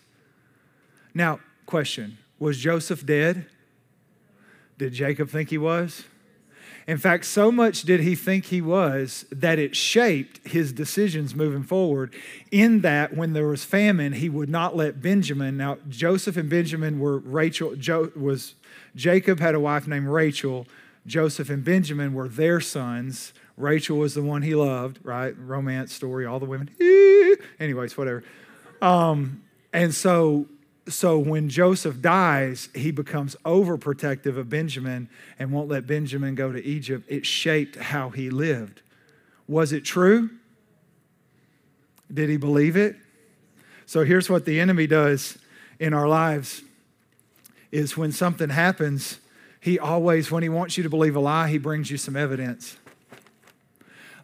[1.15, 3.47] Now, question Was Joseph dead?
[4.77, 6.05] Did Jacob think he was?
[6.91, 11.63] In fact, so much did he think he was that it shaped his decisions moving
[11.63, 12.13] forward.
[12.51, 15.57] In that, when there was famine, he would not let Benjamin.
[15.57, 18.57] Now, Joseph and Benjamin were Rachel, jo, was
[18.97, 20.67] Jacob had a wife named Rachel.
[21.07, 23.35] Joseph and Benjamin were their sons.
[23.57, 25.33] Rachel was the one he loved, right?
[25.39, 26.71] Romance story, all the women.
[27.61, 28.25] Anyways, whatever.
[28.83, 30.47] Um, and so,
[30.91, 36.63] so when Joseph dies, he becomes overprotective of Benjamin and won't let Benjamin go to
[36.65, 37.07] Egypt.
[37.09, 38.83] It shaped how he lived.
[39.49, 40.31] Was it true?
[42.13, 42.97] Did he believe it?
[43.87, 45.39] So here's what the enemy does
[45.79, 46.63] in our lives
[47.73, 49.19] is when something happens,
[49.61, 52.77] he always, when he wants you to believe a lie, he brings you some evidence.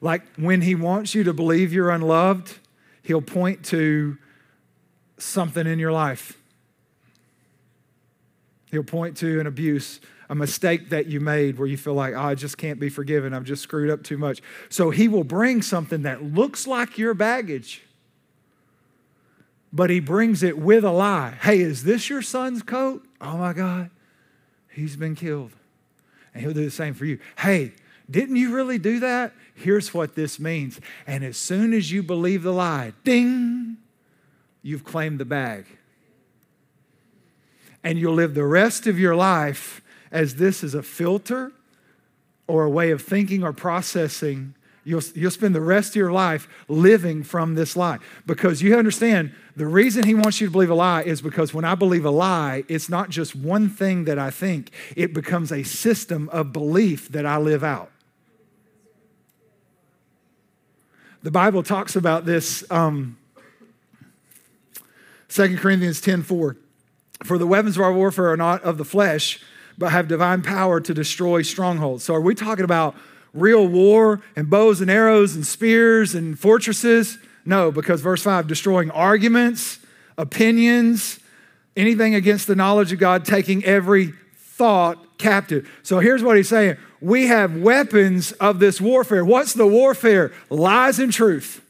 [0.00, 2.58] Like when he wants you to believe you're unloved,
[3.02, 4.18] he'll point to
[5.18, 6.36] something in your life.
[8.70, 12.20] He'll point to an abuse, a mistake that you made where you feel like, oh,
[12.20, 13.32] I just can't be forgiven.
[13.32, 14.42] I've just screwed up too much.
[14.68, 17.82] So he will bring something that looks like your baggage,
[19.72, 21.36] but he brings it with a lie.
[21.40, 23.06] Hey, is this your son's coat?
[23.20, 23.90] Oh my God,
[24.70, 25.52] he's been killed.
[26.34, 27.18] And he'll do the same for you.
[27.38, 27.72] Hey,
[28.10, 29.32] didn't you really do that?
[29.54, 30.80] Here's what this means.
[31.06, 33.78] And as soon as you believe the lie, ding,
[34.62, 35.66] you've claimed the bag.
[37.86, 41.52] And you'll live the rest of your life as this is a filter
[42.48, 44.54] or a way of thinking or processing
[44.86, 47.98] You'll, you'll spend the rest of your life living from this lie.
[48.24, 51.64] Because you understand, the reason he wants you to believe a lie is because when
[51.64, 55.64] I believe a lie, it's not just one thing that I think, it becomes a
[55.64, 57.90] system of belief that I live out.
[61.24, 63.18] The Bible talks about this, um,
[65.30, 66.56] 2 Corinthians 10 4.
[67.24, 69.40] For the weapons of our warfare are not of the flesh,
[69.78, 72.04] but have divine power to destroy strongholds.
[72.04, 72.94] So, are we talking about
[73.36, 77.18] real war and bows and arrows and spears and fortresses.
[77.44, 79.78] No, because verse 5 destroying arguments,
[80.18, 81.20] opinions,
[81.76, 85.70] anything against the knowledge of God, taking every thought captive.
[85.82, 89.24] So here's what he's saying we have weapons of this warfare.
[89.24, 90.32] What's the warfare?
[90.50, 91.62] Lies and truth.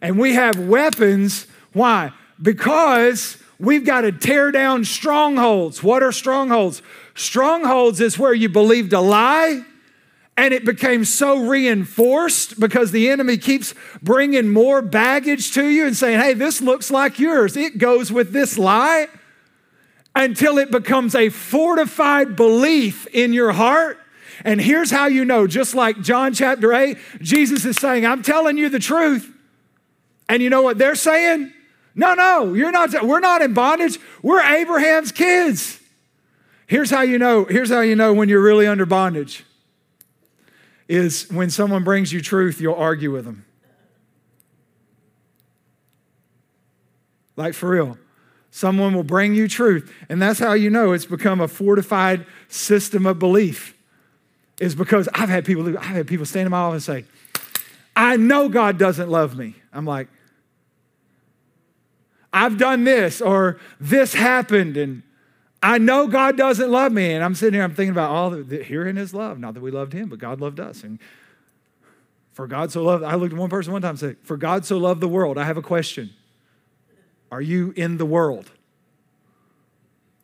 [0.00, 1.46] And we have weapons.
[1.72, 2.10] Why?
[2.40, 5.82] Because we've got to tear down strongholds.
[5.82, 6.82] What are strongholds?
[7.14, 9.62] Strongholds is where you believed a lie
[10.36, 15.96] and it became so reinforced because the enemy keeps bringing more baggage to you and
[15.96, 17.56] saying, hey, this looks like yours.
[17.56, 19.06] It goes with this lie
[20.16, 23.98] until it becomes a fortified belief in your heart.
[24.44, 28.58] And here's how you know just like John chapter 8, Jesus is saying, I'm telling
[28.58, 29.32] you the truth.
[30.28, 31.52] And you know what they're saying?
[31.94, 33.98] No, no, you're not, we're not in bondage.
[34.22, 35.80] We're Abraham's kids.
[36.66, 39.44] Here's how you know, here's how you know when you're really under bondage
[40.88, 43.44] is when someone brings you truth, you'll argue with them.
[47.36, 47.98] Like for real.
[48.50, 49.90] Someone will bring you truth.
[50.10, 53.74] And that's how you know it's become a fortified system of belief.
[54.60, 57.08] Is because I've had people, I've had people stand in my office and say,
[57.96, 59.54] I know God doesn't love me.
[59.72, 60.08] I'm like,
[62.32, 65.02] I've done this or this happened and
[65.62, 67.12] I know God doesn't love me.
[67.12, 69.38] And I'm sitting here, I'm thinking about all the, herein his love.
[69.38, 70.82] Not that we loved him, but God loved us.
[70.82, 70.98] And
[72.32, 74.64] for God so loved, I looked at one person one time and said, For God
[74.64, 75.38] so loved the world.
[75.38, 76.10] I have a question.
[77.30, 78.50] Are you in the world?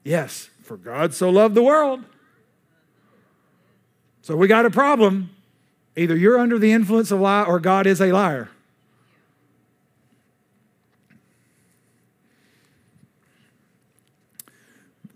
[0.03, 2.05] Yes, for God so loved the world.
[4.23, 5.31] So we got a problem.
[5.97, 8.51] Either you're under the influence of lie or God is a liar.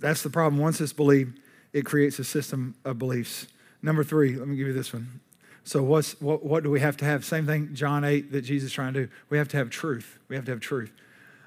[0.03, 0.61] That's the problem.
[0.61, 1.39] Once it's believed,
[1.73, 3.47] it creates a system of beliefs.
[3.83, 5.21] Number three, let me give you this one.
[5.65, 7.25] So, what's, what, what do we have to have?
[7.25, 9.13] Same thing, John 8, that Jesus is trying to do.
[9.31, 10.19] We have to have truth.
[10.29, 10.93] We have to have truth.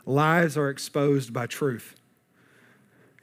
[0.06, 1.96] Lies are exposed by truth.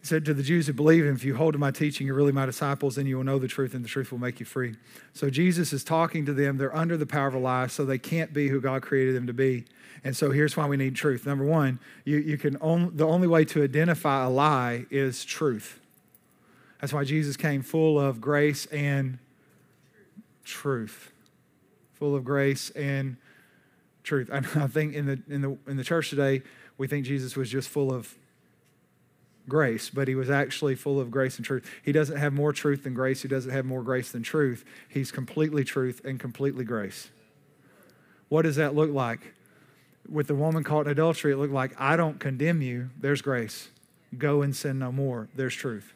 [0.00, 2.16] He said to the Jews who believe him, If you hold to my teaching, you're
[2.16, 4.44] really my disciples, then you will know the truth, and the truth will make you
[4.44, 4.74] free.
[5.14, 6.58] So, Jesus is talking to them.
[6.58, 9.26] They're under the power of a lie, so they can't be who God created them
[9.28, 9.64] to be.
[10.04, 11.26] And so here's why we need truth.
[11.26, 15.80] Number one, you, you can on, the only way to identify a lie is truth.
[16.80, 19.18] That's why Jesus came full of grace and
[20.44, 21.12] truth.
[21.94, 23.16] Full of grace and
[24.02, 24.28] truth.
[24.32, 26.42] I, I think in the, in, the, in the church today,
[26.78, 28.12] we think Jesus was just full of
[29.48, 31.68] grace, but he was actually full of grace and truth.
[31.84, 33.22] He doesn't have more truth than grace.
[33.22, 34.64] He doesn't have more grace than truth.
[34.88, 37.10] He's completely truth and completely grace.
[38.28, 39.34] What does that look like?
[40.08, 42.90] With the woman caught in adultery, it looked like, I don't condemn you.
[42.98, 43.68] There's grace.
[44.16, 45.28] Go and sin no more.
[45.34, 45.92] There's truth.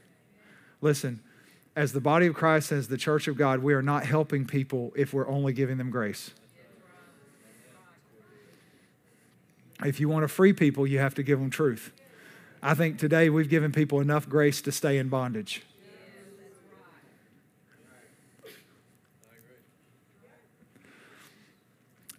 [0.81, 1.21] Listen,
[1.75, 4.93] as the body of Christ, as the church of God, we are not helping people
[4.97, 6.31] if we're only giving them grace.
[9.85, 11.93] If you want to free people, you have to give them truth.
[12.63, 15.63] I think today we've given people enough grace to stay in bondage.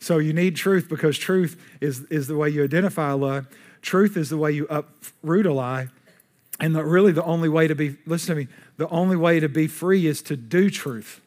[0.08, 3.41] So you need truth because truth is, is the way you identify a lie.
[3.82, 5.89] Truth is the way you uproot a lie.
[6.62, 9.50] And the, really, the only way to be, listen to me, the only way to
[9.50, 11.20] be free is to do truth.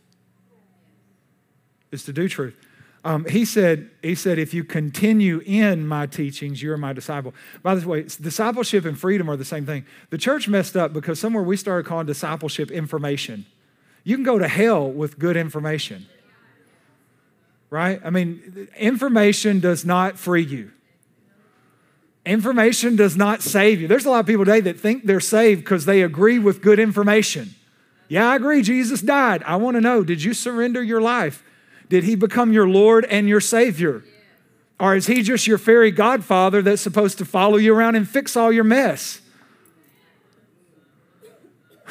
[1.93, 2.57] Is to do truth.
[3.05, 7.35] Um, he said, he said, if you continue in my teachings, you're my disciple.
[7.62, 9.85] By the way, discipleship and freedom are the same thing.
[10.09, 13.45] The church messed up because somewhere we started calling discipleship information.
[14.05, 16.07] You can go to hell with good information
[17.70, 18.00] right?
[18.04, 20.72] I mean, information does not free you.
[22.26, 23.88] Information does not save you.
[23.88, 26.78] There's a lot of people today that think they're saved because they agree with good
[26.78, 27.54] information.
[28.09, 28.62] Yeah, I agree.
[28.62, 29.42] Jesus died.
[29.44, 31.42] I want to know did you surrender your life?
[31.88, 34.04] Did he become your Lord and your Savior?
[34.78, 38.37] Or is he just your fairy godfather that's supposed to follow you around and fix
[38.37, 39.20] all your mess?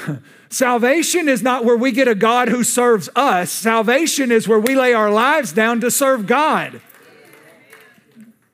[0.49, 3.51] Salvation is not where we get a God who serves us.
[3.51, 6.81] Salvation is where we lay our lives down to serve God.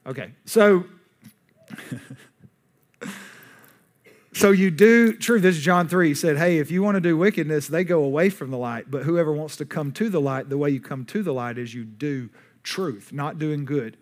[0.07, 0.85] Okay, so
[4.33, 5.39] so you do true.
[5.39, 6.09] This is John 3.
[6.09, 8.91] He said, Hey, if you want to do wickedness, they go away from the light.
[8.91, 11.57] But whoever wants to come to the light, the way you come to the light
[11.57, 12.29] is you do
[12.63, 13.97] truth, not doing good.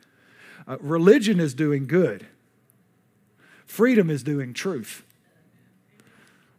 [0.67, 2.27] Uh, religion is doing good,
[3.65, 5.03] freedom is doing truth.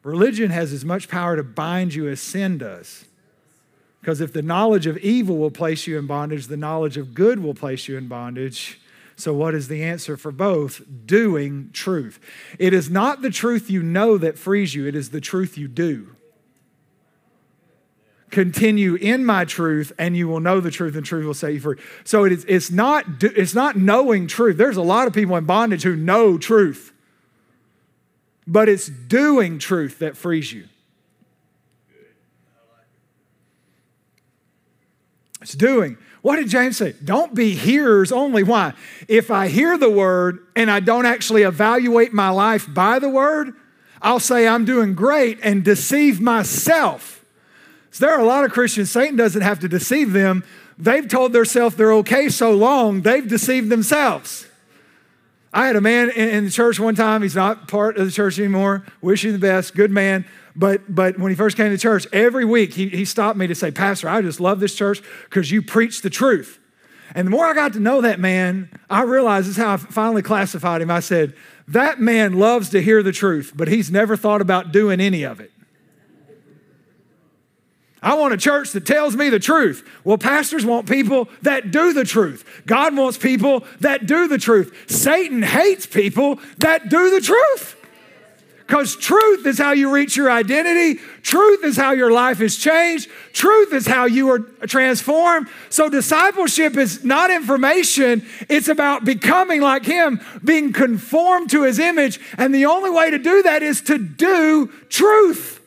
[0.05, 3.07] Religion has as much power to bind you as sin does.
[4.01, 7.43] Because if the knowledge of evil will place you in bondage, the knowledge of good
[7.43, 8.79] will place you in bondage.
[9.17, 10.83] So, what is the answer for both?
[11.07, 12.21] Doing truth.
[12.59, 15.69] It is not the truth you know that frees you, it is the truth you
[15.69, 16.15] do.
[18.31, 21.61] continue in my truth and you will know the truth and truth will set you
[21.61, 25.37] free so it is, it's not it's not knowing truth there's a lot of people
[25.37, 26.93] in bondage who know truth
[28.47, 30.69] but it's doing truth that frees you.
[35.41, 35.99] It's doing.
[36.23, 36.95] What did james say?
[37.05, 38.43] Don't be hearers only.
[38.43, 38.73] Why?
[39.09, 43.53] If i hear the word and i don't actually evaluate my life by the word
[44.01, 47.23] i'll say i'm doing great and deceive myself.
[47.91, 50.43] So there are a lot of Christians, Satan doesn't have to deceive them.
[50.79, 54.49] They've told themselves they're okay so long, they've deceived themselves.
[55.55, 58.41] I had a man in, the church one time, he's not part of the church
[58.41, 60.27] anymore, wish you the best, good man.
[60.57, 63.55] But, but when he first came to church, every week he, he stopped me to
[63.55, 66.59] say, Pastor, I just love this church because you preach the truth.
[67.15, 69.77] And the more I got to know that man, I realized this is how I
[69.77, 70.91] finally classified him.
[70.91, 71.35] I said,
[71.69, 75.39] That man loves to hear the truth, but he's never thought about doing any of
[75.39, 75.53] it.
[78.05, 79.89] I want a church that tells me the truth.
[80.05, 82.63] Well, pastors want people that do the truth.
[82.67, 84.91] God wants people that do the truth.
[84.91, 87.81] Satan hates people that do the truth.
[88.67, 91.01] Because truth is how you reach your identity.
[91.23, 93.09] Truth is how your life is changed.
[93.33, 95.49] Truth is how you are transformed.
[95.71, 102.21] So, discipleship is not information, it's about becoming like Him, being conformed to His image.
[102.37, 105.64] And the only way to do that is to do truth.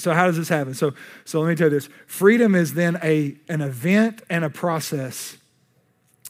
[0.00, 0.74] So how does this happen?
[0.74, 0.94] So,
[1.24, 1.88] so let me tell you this.
[2.06, 5.36] Freedom is then a, an event and a process.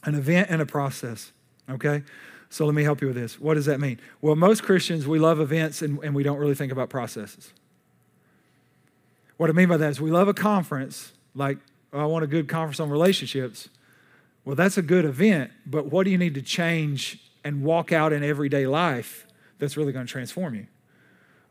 [0.03, 1.31] An event and a process.
[1.69, 2.03] Okay?
[2.49, 3.39] So let me help you with this.
[3.39, 3.99] What does that mean?
[4.21, 7.53] Well, most Christians, we love events and, and we don't really think about processes.
[9.37, 11.57] What I mean by that is we love a conference, like,
[11.93, 13.69] oh, I want a good conference on relationships.
[14.43, 18.11] Well, that's a good event, but what do you need to change and walk out
[18.11, 19.25] in everyday life
[19.57, 20.67] that's really going to transform you?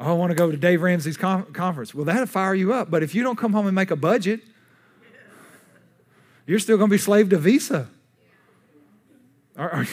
[0.00, 1.94] Oh, I want to go to Dave Ramsey's conference.
[1.94, 2.90] Well, that'll fire you up.
[2.90, 4.40] But if you don't come home and make a budget,
[6.46, 7.86] you're still going to be slave to Visa.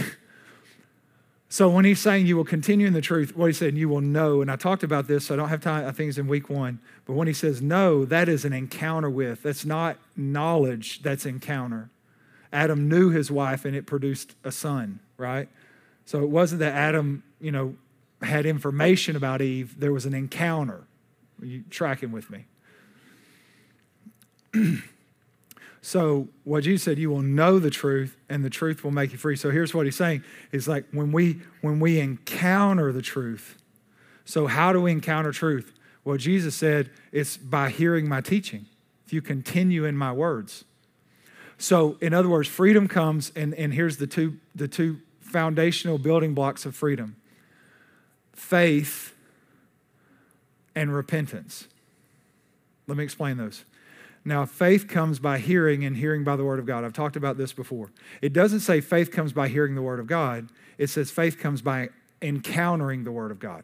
[1.50, 4.00] so when he's saying you will continue in the truth, what he said, you will
[4.00, 4.42] know.
[4.42, 5.86] And I talked about this, so I don't have time.
[5.86, 6.80] I think it's in week one.
[7.06, 9.44] But when he says no, that is an encounter with.
[9.44, 11.90] That's not knowledge, that's encounter.
[12.54, 15.50] Adam knew his wife and it produced a son, right?
[16.06, 17.76] So it wasn't that Adam, you know,
[18.22, 20.84] had information about Eve, there was an encounter.
[21.42, 22.46] Are you tracking with me?
[25.82, 29.18] so what Jesus said, you will know the truth, and the truth will make you
[29.18, 29.36] free.
[29.36, 33.58] So here's what he's saying: is like when we when we encounter the truth.
[34.26, 35.74] So how do we encounter truth?
[36.04, 38.66] Well, Jesus said it's by hearing my teaching.
[39.06, 40.66] If you continue in my words.
[41.58, 46.34] So, in other words, freedom comes, and, and here's the two, the two foundational building
[46.34, 47.16] blocks of freedom
[48.38, 49.14] faith,
[50.76, 51.68] and repentance.
[52.86, 53.66] Let me explain those.
[54.24, 56.84] Now, faith comes by hearing, and hearing by the Word of God.
[56.84, 57.92] I've talked about this before.
[58.22, 61.62] It doesn't say faith comes by hearing the Word of God, it says faith comes
[61.62, 61.90] by
[62.22, 63.64] encountering the Word of God.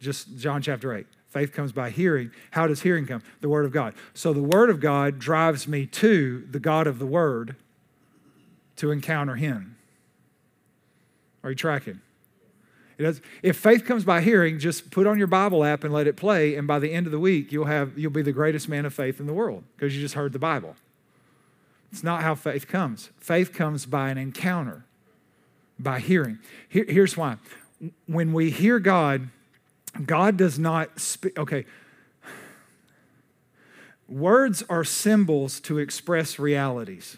[0.00, 1.06] Just John chapter 8.
[1.28, 2.30] Faith comes by hearing.
[2.50, 3.22] How does hearing come?
[3.40, 3.94] The Word of God.
[4.12, 7.56] So the Word of God drives me to the God of the Word
[8.76, 9.76] to encounter Him.
[11.44, 12.00] Are you tracking?
[12.98, 16.54] If faith comes by hearing, just put on your Bible app and let it play,
[16.54, 18.94] and by the end of the week, you'll have you'll be the greatest man of
[18.94, 20.76] faith in the world because you just heard the Bible.
[21.90, 23.10] It's not how faith comes.
[23.18, 24.84] Faith comes by an encounter,
[25.78, 26.38] by hearing.
[26.68, 27.36] Here, here's why.
[28.06, 29.28] When we hear God,
[30.06, 31.38] God does not speak.
[31.38, 31.66] Okay.
[34.08, 37.16] Words are symbols to express realities,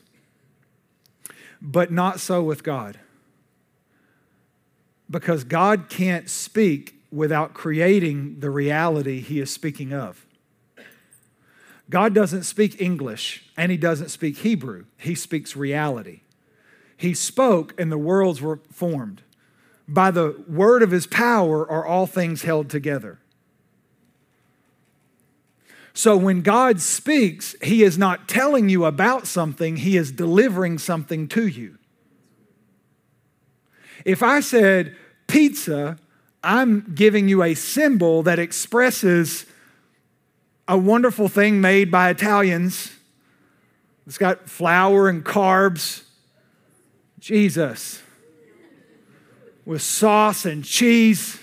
[1.60, 2.98] but not so with God
[5.10, 10.26] because God can't speak without creating the reality he is speaking of.
[11.90, 16.20] God doesn't speak English and he doesn't speak Hebrew, he speaks reality.
[16.96, 19.22] He spoke and the worlds were formed.
[19.86, 23.18] By the word of his power are all things held together.
[25.92, 31.28] So when God speaks, he is not telling you about something, he is delivering something
[31.28, 31.78] to you.
[34.04, 34.96] If I said
[35.26, 35.98] pizza,
[36.42, 39.46] I'm giving you a symbol that expresses
[40.68, 42.92] a wonderful thing made by Italians.
[44.06, 46.02] It's got flour and carbs.
[47.18, 48.02] Jesus.
[49.64, 51.38] With sauce and cheese,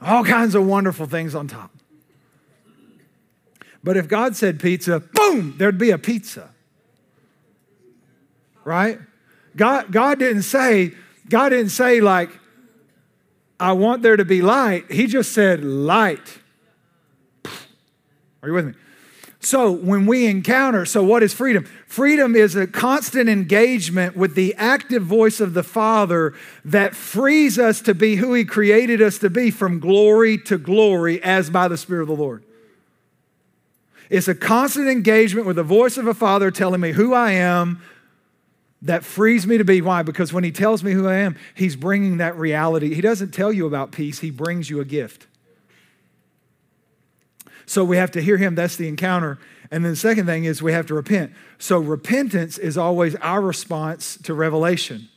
[0.00, 1.70] all kinds of wonderful things on top.
[3.82, 6.48] But if God said pizza, boom, there'd be a pizza.
[8.64, 8.98] Right?
[9.56, 10.94] God, God didn't say,
[11.28, 12.30] God didn't say, like,
[13.58, 14.90] I want there to be light.
[14.90, 16.38] He just said, light.
[17.44, 18.74] Are you with me?
[19.40, 21.66] So when we encounter, so what is freedom?
[21.86, 26.32] Freedom is a constant engagement with the active voice of the Father
[26.64, 31.22] that frees us to be who He created us to be from glory to glory
[31.22, 32.42] as by the Spirit of the Lord.
[34.08, 37.82] It's a constant engagement with the voice of a Father telling me who I am
[38.84, 39.80] that frees me to be.
[39.80, 40.02] Why?
[40.02, 42.94] Because when He tells me who I am, He's bringing that reality.
[42.94, 45.26] He doesn't tell you about peace, He brings you a gift.
[47.66, 48.54] So we have to hear him.
[48.54, 49.38] That's the encounter.
[49.70, 51.32] And then the second thing is we have to repent.
[51.58, 55.08] So repentance is always our response to revelation.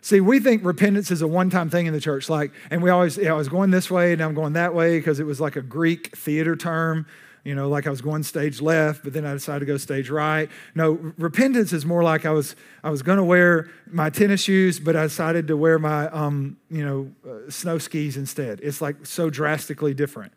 [0.00, 2.28] See, we think repentance is a one time thing in the church.
[2.28, 5.20] Like, and we always, I was going this way and I'm going that way because
[5.20, 7.06] it was like a Greek theater term
[7.44, 10.10] you know, like I was going stage left, but then I decided to go stage
[10.10, 10.48] right.
[10.74, 14.78] No, repentance is more like I was I was going to wear my tennis shoes,
[14.78, 18.60] but I decided to wear my um, you know uh, snow skis instead.
[18.62, 20.32] It's like so drastically different.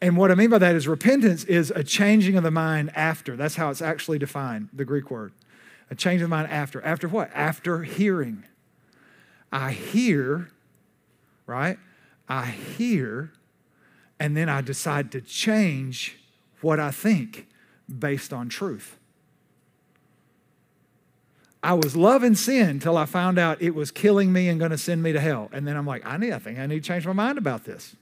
[0.00, 3.36] And what I mean by that is repentance is a changing of the mind after.
[3.36, 5.32] That's how it's actually defined, the Greek word.
[5.90, 6.82] A change of mind after.
[6.84, 7.30] After what?
[7.34, 8.44] After hearing.
[9.52, 10.48] I hear,
[11.46, 11.78] right?
[12.28, 13.32] I hear
[14.22, 16.16] and then I decide to change
[16.60, 17.48] what I think
[17.98, 18.96] based on truth.
[21.60, 24.78] I was loving sin until I found out it was killing me and going to
[24.78, 25.48] send me to hell.
[25.52, 27.64] And then I'm like, I need, I think I need to change my mind about
[27.64, 27.96] this.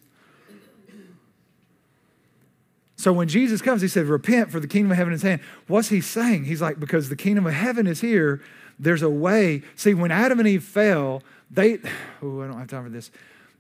[2.97, 5.41] So when Jesus comes, he said, Repent, for the kingdom of heaven is hand.
[5.69, 6.45] What's he saying?
[6.45, 8.43] He's like, Because the kingdom of heaven is here,
[8.79, 9.63] there's a way.
[9.75, 11.79] See, when Adam and Eve fell, they,
[12.23, 13.11] oh, I don't have time for this.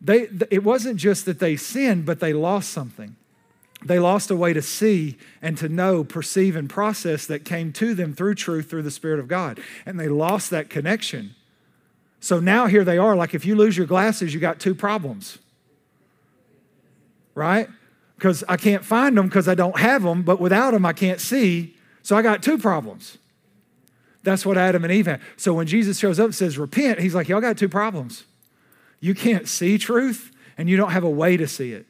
[0.00, 3.16] They, it wasn't just that they sinned, but they lost something.
[3.84, 7.94] They lost a way to see and to know, perceive, and process that came to
[7.94, 9.60] them through truth, through the Spirit of God.
[9.86, 11.34] And they lost that connection.
[12.20, 13.16] So now here they are.
[13.16, 15.38] Like if you lose your glasses, you got two problems.
[17.34, 17.68] Right?
[18.16, 21.20] Because I can't find them because I don't have them, but without them, I can't
[21.20, 21.74] see.
[22.02, 23.16] So I got two problems.
[24.22, 25.22] That's what Adam and Eve had.
[25.38, 28.24] So when Jesus shows up and says, Repent, he's like, Y'all got two problems.
[29.00, 31.86] You can't see truth and you don't have a way to see it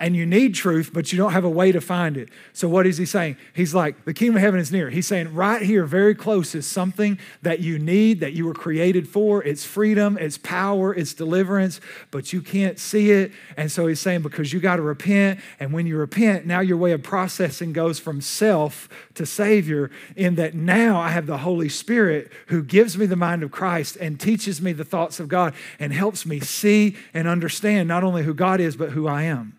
[0.00, 2.28] and you need truth, but you don't have a way to find it.
[2.52, 3.36] So, what is he saying?
[3.52, 4.90] He's like, the kingdom of heaven is near.
[4.90, 9.08] He's saying, right here, very close, is something that you need, that you were created
[9.08, 9.42] for.
[9.42, 11.80] It's freedom, it's power, it's deliverance,
[12.12, 13.32] but you can't see it.
[13.56, 15.40] And so, he's saying, because you got to repent.
[15.58, 20.36] And when you repent, now your way of processing goes from self to Savior, in
[20.36, 24.20] that now I have the Holy Spirit who gives me the mind of Christ and
[24.20, 28.32] teaches me the thoughts of God and helps me see and understand not only who
[28.32, 29.57] God is, but who I am.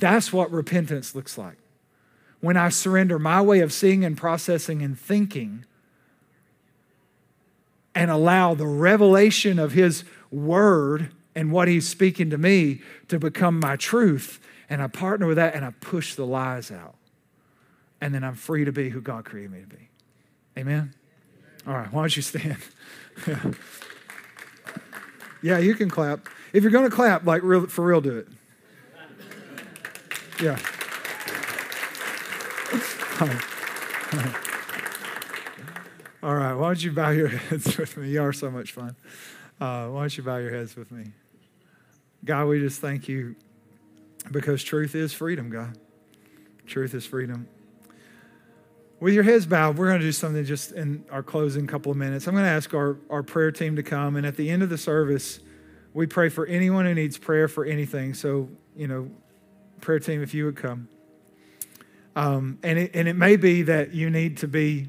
[0.00, 1.58] That's what repentance looks like.
[2.40, 5.66] When I surrender my way of seeing and processing and thinking
[7.94, 13.60] and allow the revelation of His Word and what He's speaking to me to become
[13.60, 14.40] my truth,
[14.70, 16.94] and I partner with that and I push the lies out.
[18.00, 19.88] And then I'm free to be who God created me to be.
[20.56, 20.94] Amen?
[21.66, 22.56] All right, why don't you stand?
[25.42, 26.26] yeah, you can clap.
[26.54, 28.28] If you're going to clap, like real, for real, do it.
[30.40, 30.58] Yeah.
[36.22, 38.08] All right, why don't you bow your heads with me?
[38.08, 38.96] You are so much fun.
[39.60, 41.12] Uh, why don't you bow your heads with me?
[42.24, 43.36] God, we just thank you
[44.30, 45.76] because truth is freedom, God.
[46.66, 47.46] Truth is freedom.
[48.98, 51.98] With your heads bowed, we're going to do something just in our closing couple of
[51.98, 52.26] minutes.
[52.26, 54.70] I'm going to ask our, our prayer team to come, and at the end of
[54.70, 55.40] the service,
[55.92, 58.14] we pray for anyone who needs prayer for anything.
[58.14, 59.10] So, you know,
[59.80, 60.88] prayer team, if you would come.
[62.16, 64.88] Um, and, it, and it may be that you need to be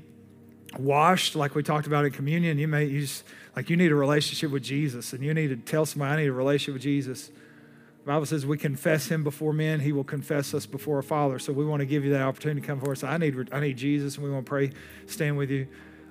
[0.78, 2.58] washed, like we talked about in communion.
[2.58, 3.24] You may use,
[3.56, 6.30] like you need a relationship with Jesus, and you need to tell somebody, I need
[6.30, 7.28] a relationship with Jesus.
[7.28, 11.38] The Bible says we confess him before men, he will confess us before our Father.
[11.38, 12.98] So we want to give you that opportunity to come forward.
[12.98, 14.72] So I need, I need Jesus, and we want to pray,
[15.06, 15.68] stand with you,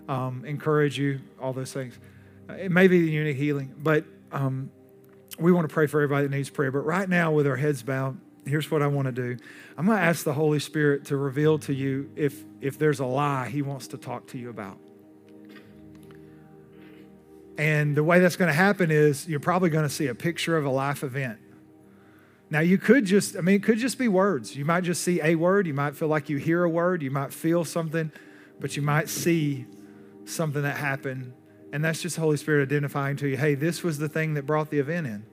[0.09, 1.99] um, encourage you, all those things.
[2.49, 4.71] Uh, it may be that you need healing, but um,
[5.39, 6.71] we want to pray for everybody that needs prayer.
[6.71, 9.37] But right now, with our heads bowed, here's what I want to do.
[9.77, 13.07] I'm going to ask the Holy Spirit to reveal to you if, if there's a
[13.07, 14.79] lie he wants to talk to you about.
[17.59, 20.57] And the way that's going to happen is you're probably going to see a picture
[20.57, 21.39] of a life event.
[22.49, 24.57] Now, you could just, I mean, it could just be words.
[24.57, 25.67] You might just see a word.
[25.67, 27.03] You might feel like you hear a word.
[27.03, 28.11] You might feel something,
[28.59, 29.67] but you might see
[30.25, 31.33] something that happened.
[31.73, 34.71] And that's just Holy Spirit identifying to you, hey, this was the thing that brought
[34.71, 35.27] the event in.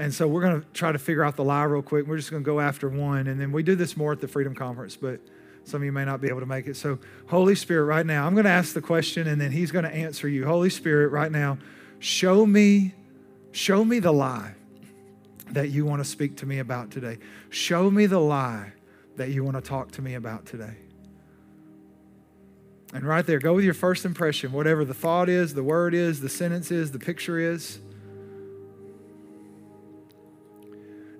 [0.00, 2.06] And so we're going to try to figure out the lie real quick.
[2.06, 3.26] We're just going to go after one.
[3.26, 5.20] And then we do this more at the Freedom Conference, but
[5.64, 6.76] some of you may not be able to make it.
[6.76, 6.98] So,
[7.28, 9.94] Holy Spirit, right now, I'm going to ask the question and then He's going to
[9.94, 10.46] answer you.
[10.46, 11.58] Holy Spirit, right now,
[12.00, 12.94] show me
[13.52, 14.54] Show me the lie
[15.50, 17.18] that you want to speak to me about today.
[17.48, 18.72] Show me the lie
[19.16, 20.76] that you want to talk to me about today.
[22.92, 26.20] And right there, go with your first impression, whatever the thought is, the word is,
[26.20, 27.80] the sentence is, the picture is.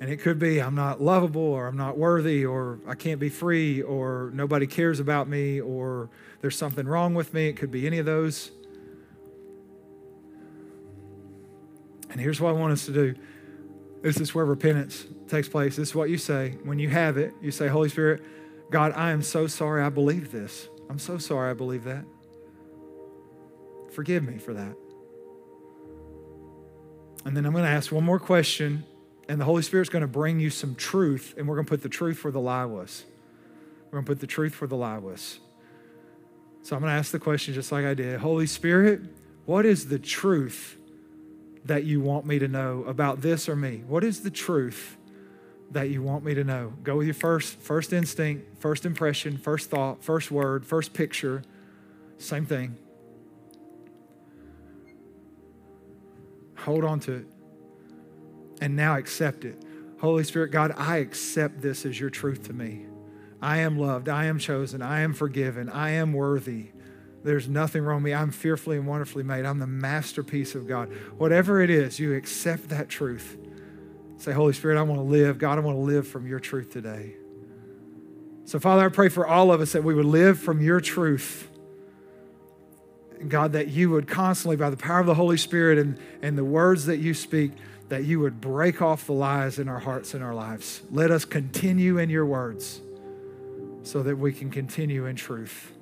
[0.00, 3.28] And it could be I'm not lovable or I'm not worthy or I can't be
[3.28, 6.08] free or nobody cares about me or
[6.40, 7.48] there's something wrong with me.
[7.48, 8.50] It could be any of those.
[12.10, 13.14] And here's what I want us to do
[14.02, 15.76] this is where repentance takes place.
[15.76, 16.56] This is what you say.
[16.64, 18.22] When you have it, you say, Holy Spirit,
[18.70, 20.68] God, I am so sorry I believe this.
[20.88, 22.04] I'm so sorry I believe that.
[23.92, 24.74] Forgive me for that.
[27.24, 28.84] And then I'm going to ask one more question,
[29.30, 31.84] and the Holy Spirit's going to bring you some truth, and we're going to put
[31.84, 33.04] the truth where the lie was.
[33.84, 35.38] We're going to put the truth where the lie was.
[36.62, 39.02] So I'm going to ask the question just like I did Holy Spirit,
[39.46, 40.76] what is the truth
[41.64, 43.84] that you want me to know about this or me?
[43.86, 44.96] What is the truth
[45.70, 46.72] that you want me to know?
[46.82, 51.44] Go with your first first instinct, first impression, first thought, first word, first picture.
[52.18, 52.76] Same thing.
[56.56, 57.26] Hold on to it.
[58.60, 59.62] And now accept it.
[60.00, 62.86] Holy Spirit, God, I accept this as your truth to me.
[63.42, 64.08] I am loved.
[64.08, 64.82] I am chosen.
[64.82, 65.68] I am forgiven.
[65.68, 66.68] I am worthy.
[67.22, 68.14] There's nothing wrong with me.
[68.14, 69.44] I'm fearfully and wonderfully made.
[69.44, 70.90] I'm the masterpiece of God.
[71.18, 73.38] Whatever it is, you accept that truth.
[74.16, 75.38] Say, Holy Spirit, I want to live.
[75.38, 77.14] God, I want to live from your truth today.
[78.44, 81.48] So, Father, I pray for all of us that we would live from your truth.
[83.28, 86.44] God, that you would constantly, by the power of the Holy Spirit and, and the
[86.44, 87.52] words that you speak,
[87.90, 90.80] that you would break off the lies in our hearts and our lives.
[90.90, 92.80] Let us continue in your words
[93.82, 95.72] so that we can continue in truth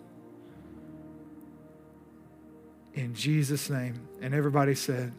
[2.98, 4.08] in Jesus' name.
[4.20, 5.12] And everybody said,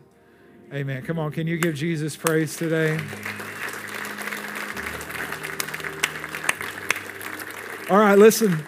[0.73, 1.01] Amen.
[1.03, 2.99] Come on, can you give Jesus praise today?
[7.89, 8.63] All right, listen.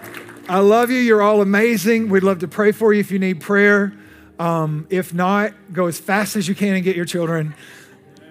[0.49, 0.97] I love you.
[0.97, 2.09] You're all amazing.
[2.09, 3.93] We'd love to pray for you if you need prayer.
[4.39, 7.53] Um, if not, go as fast as you can and get your children.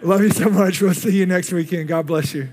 [0.02, 0.80] Love you so much.
[0.80, 1.88] We'll see you next weekend.
[1.88, 2.48] God bless you.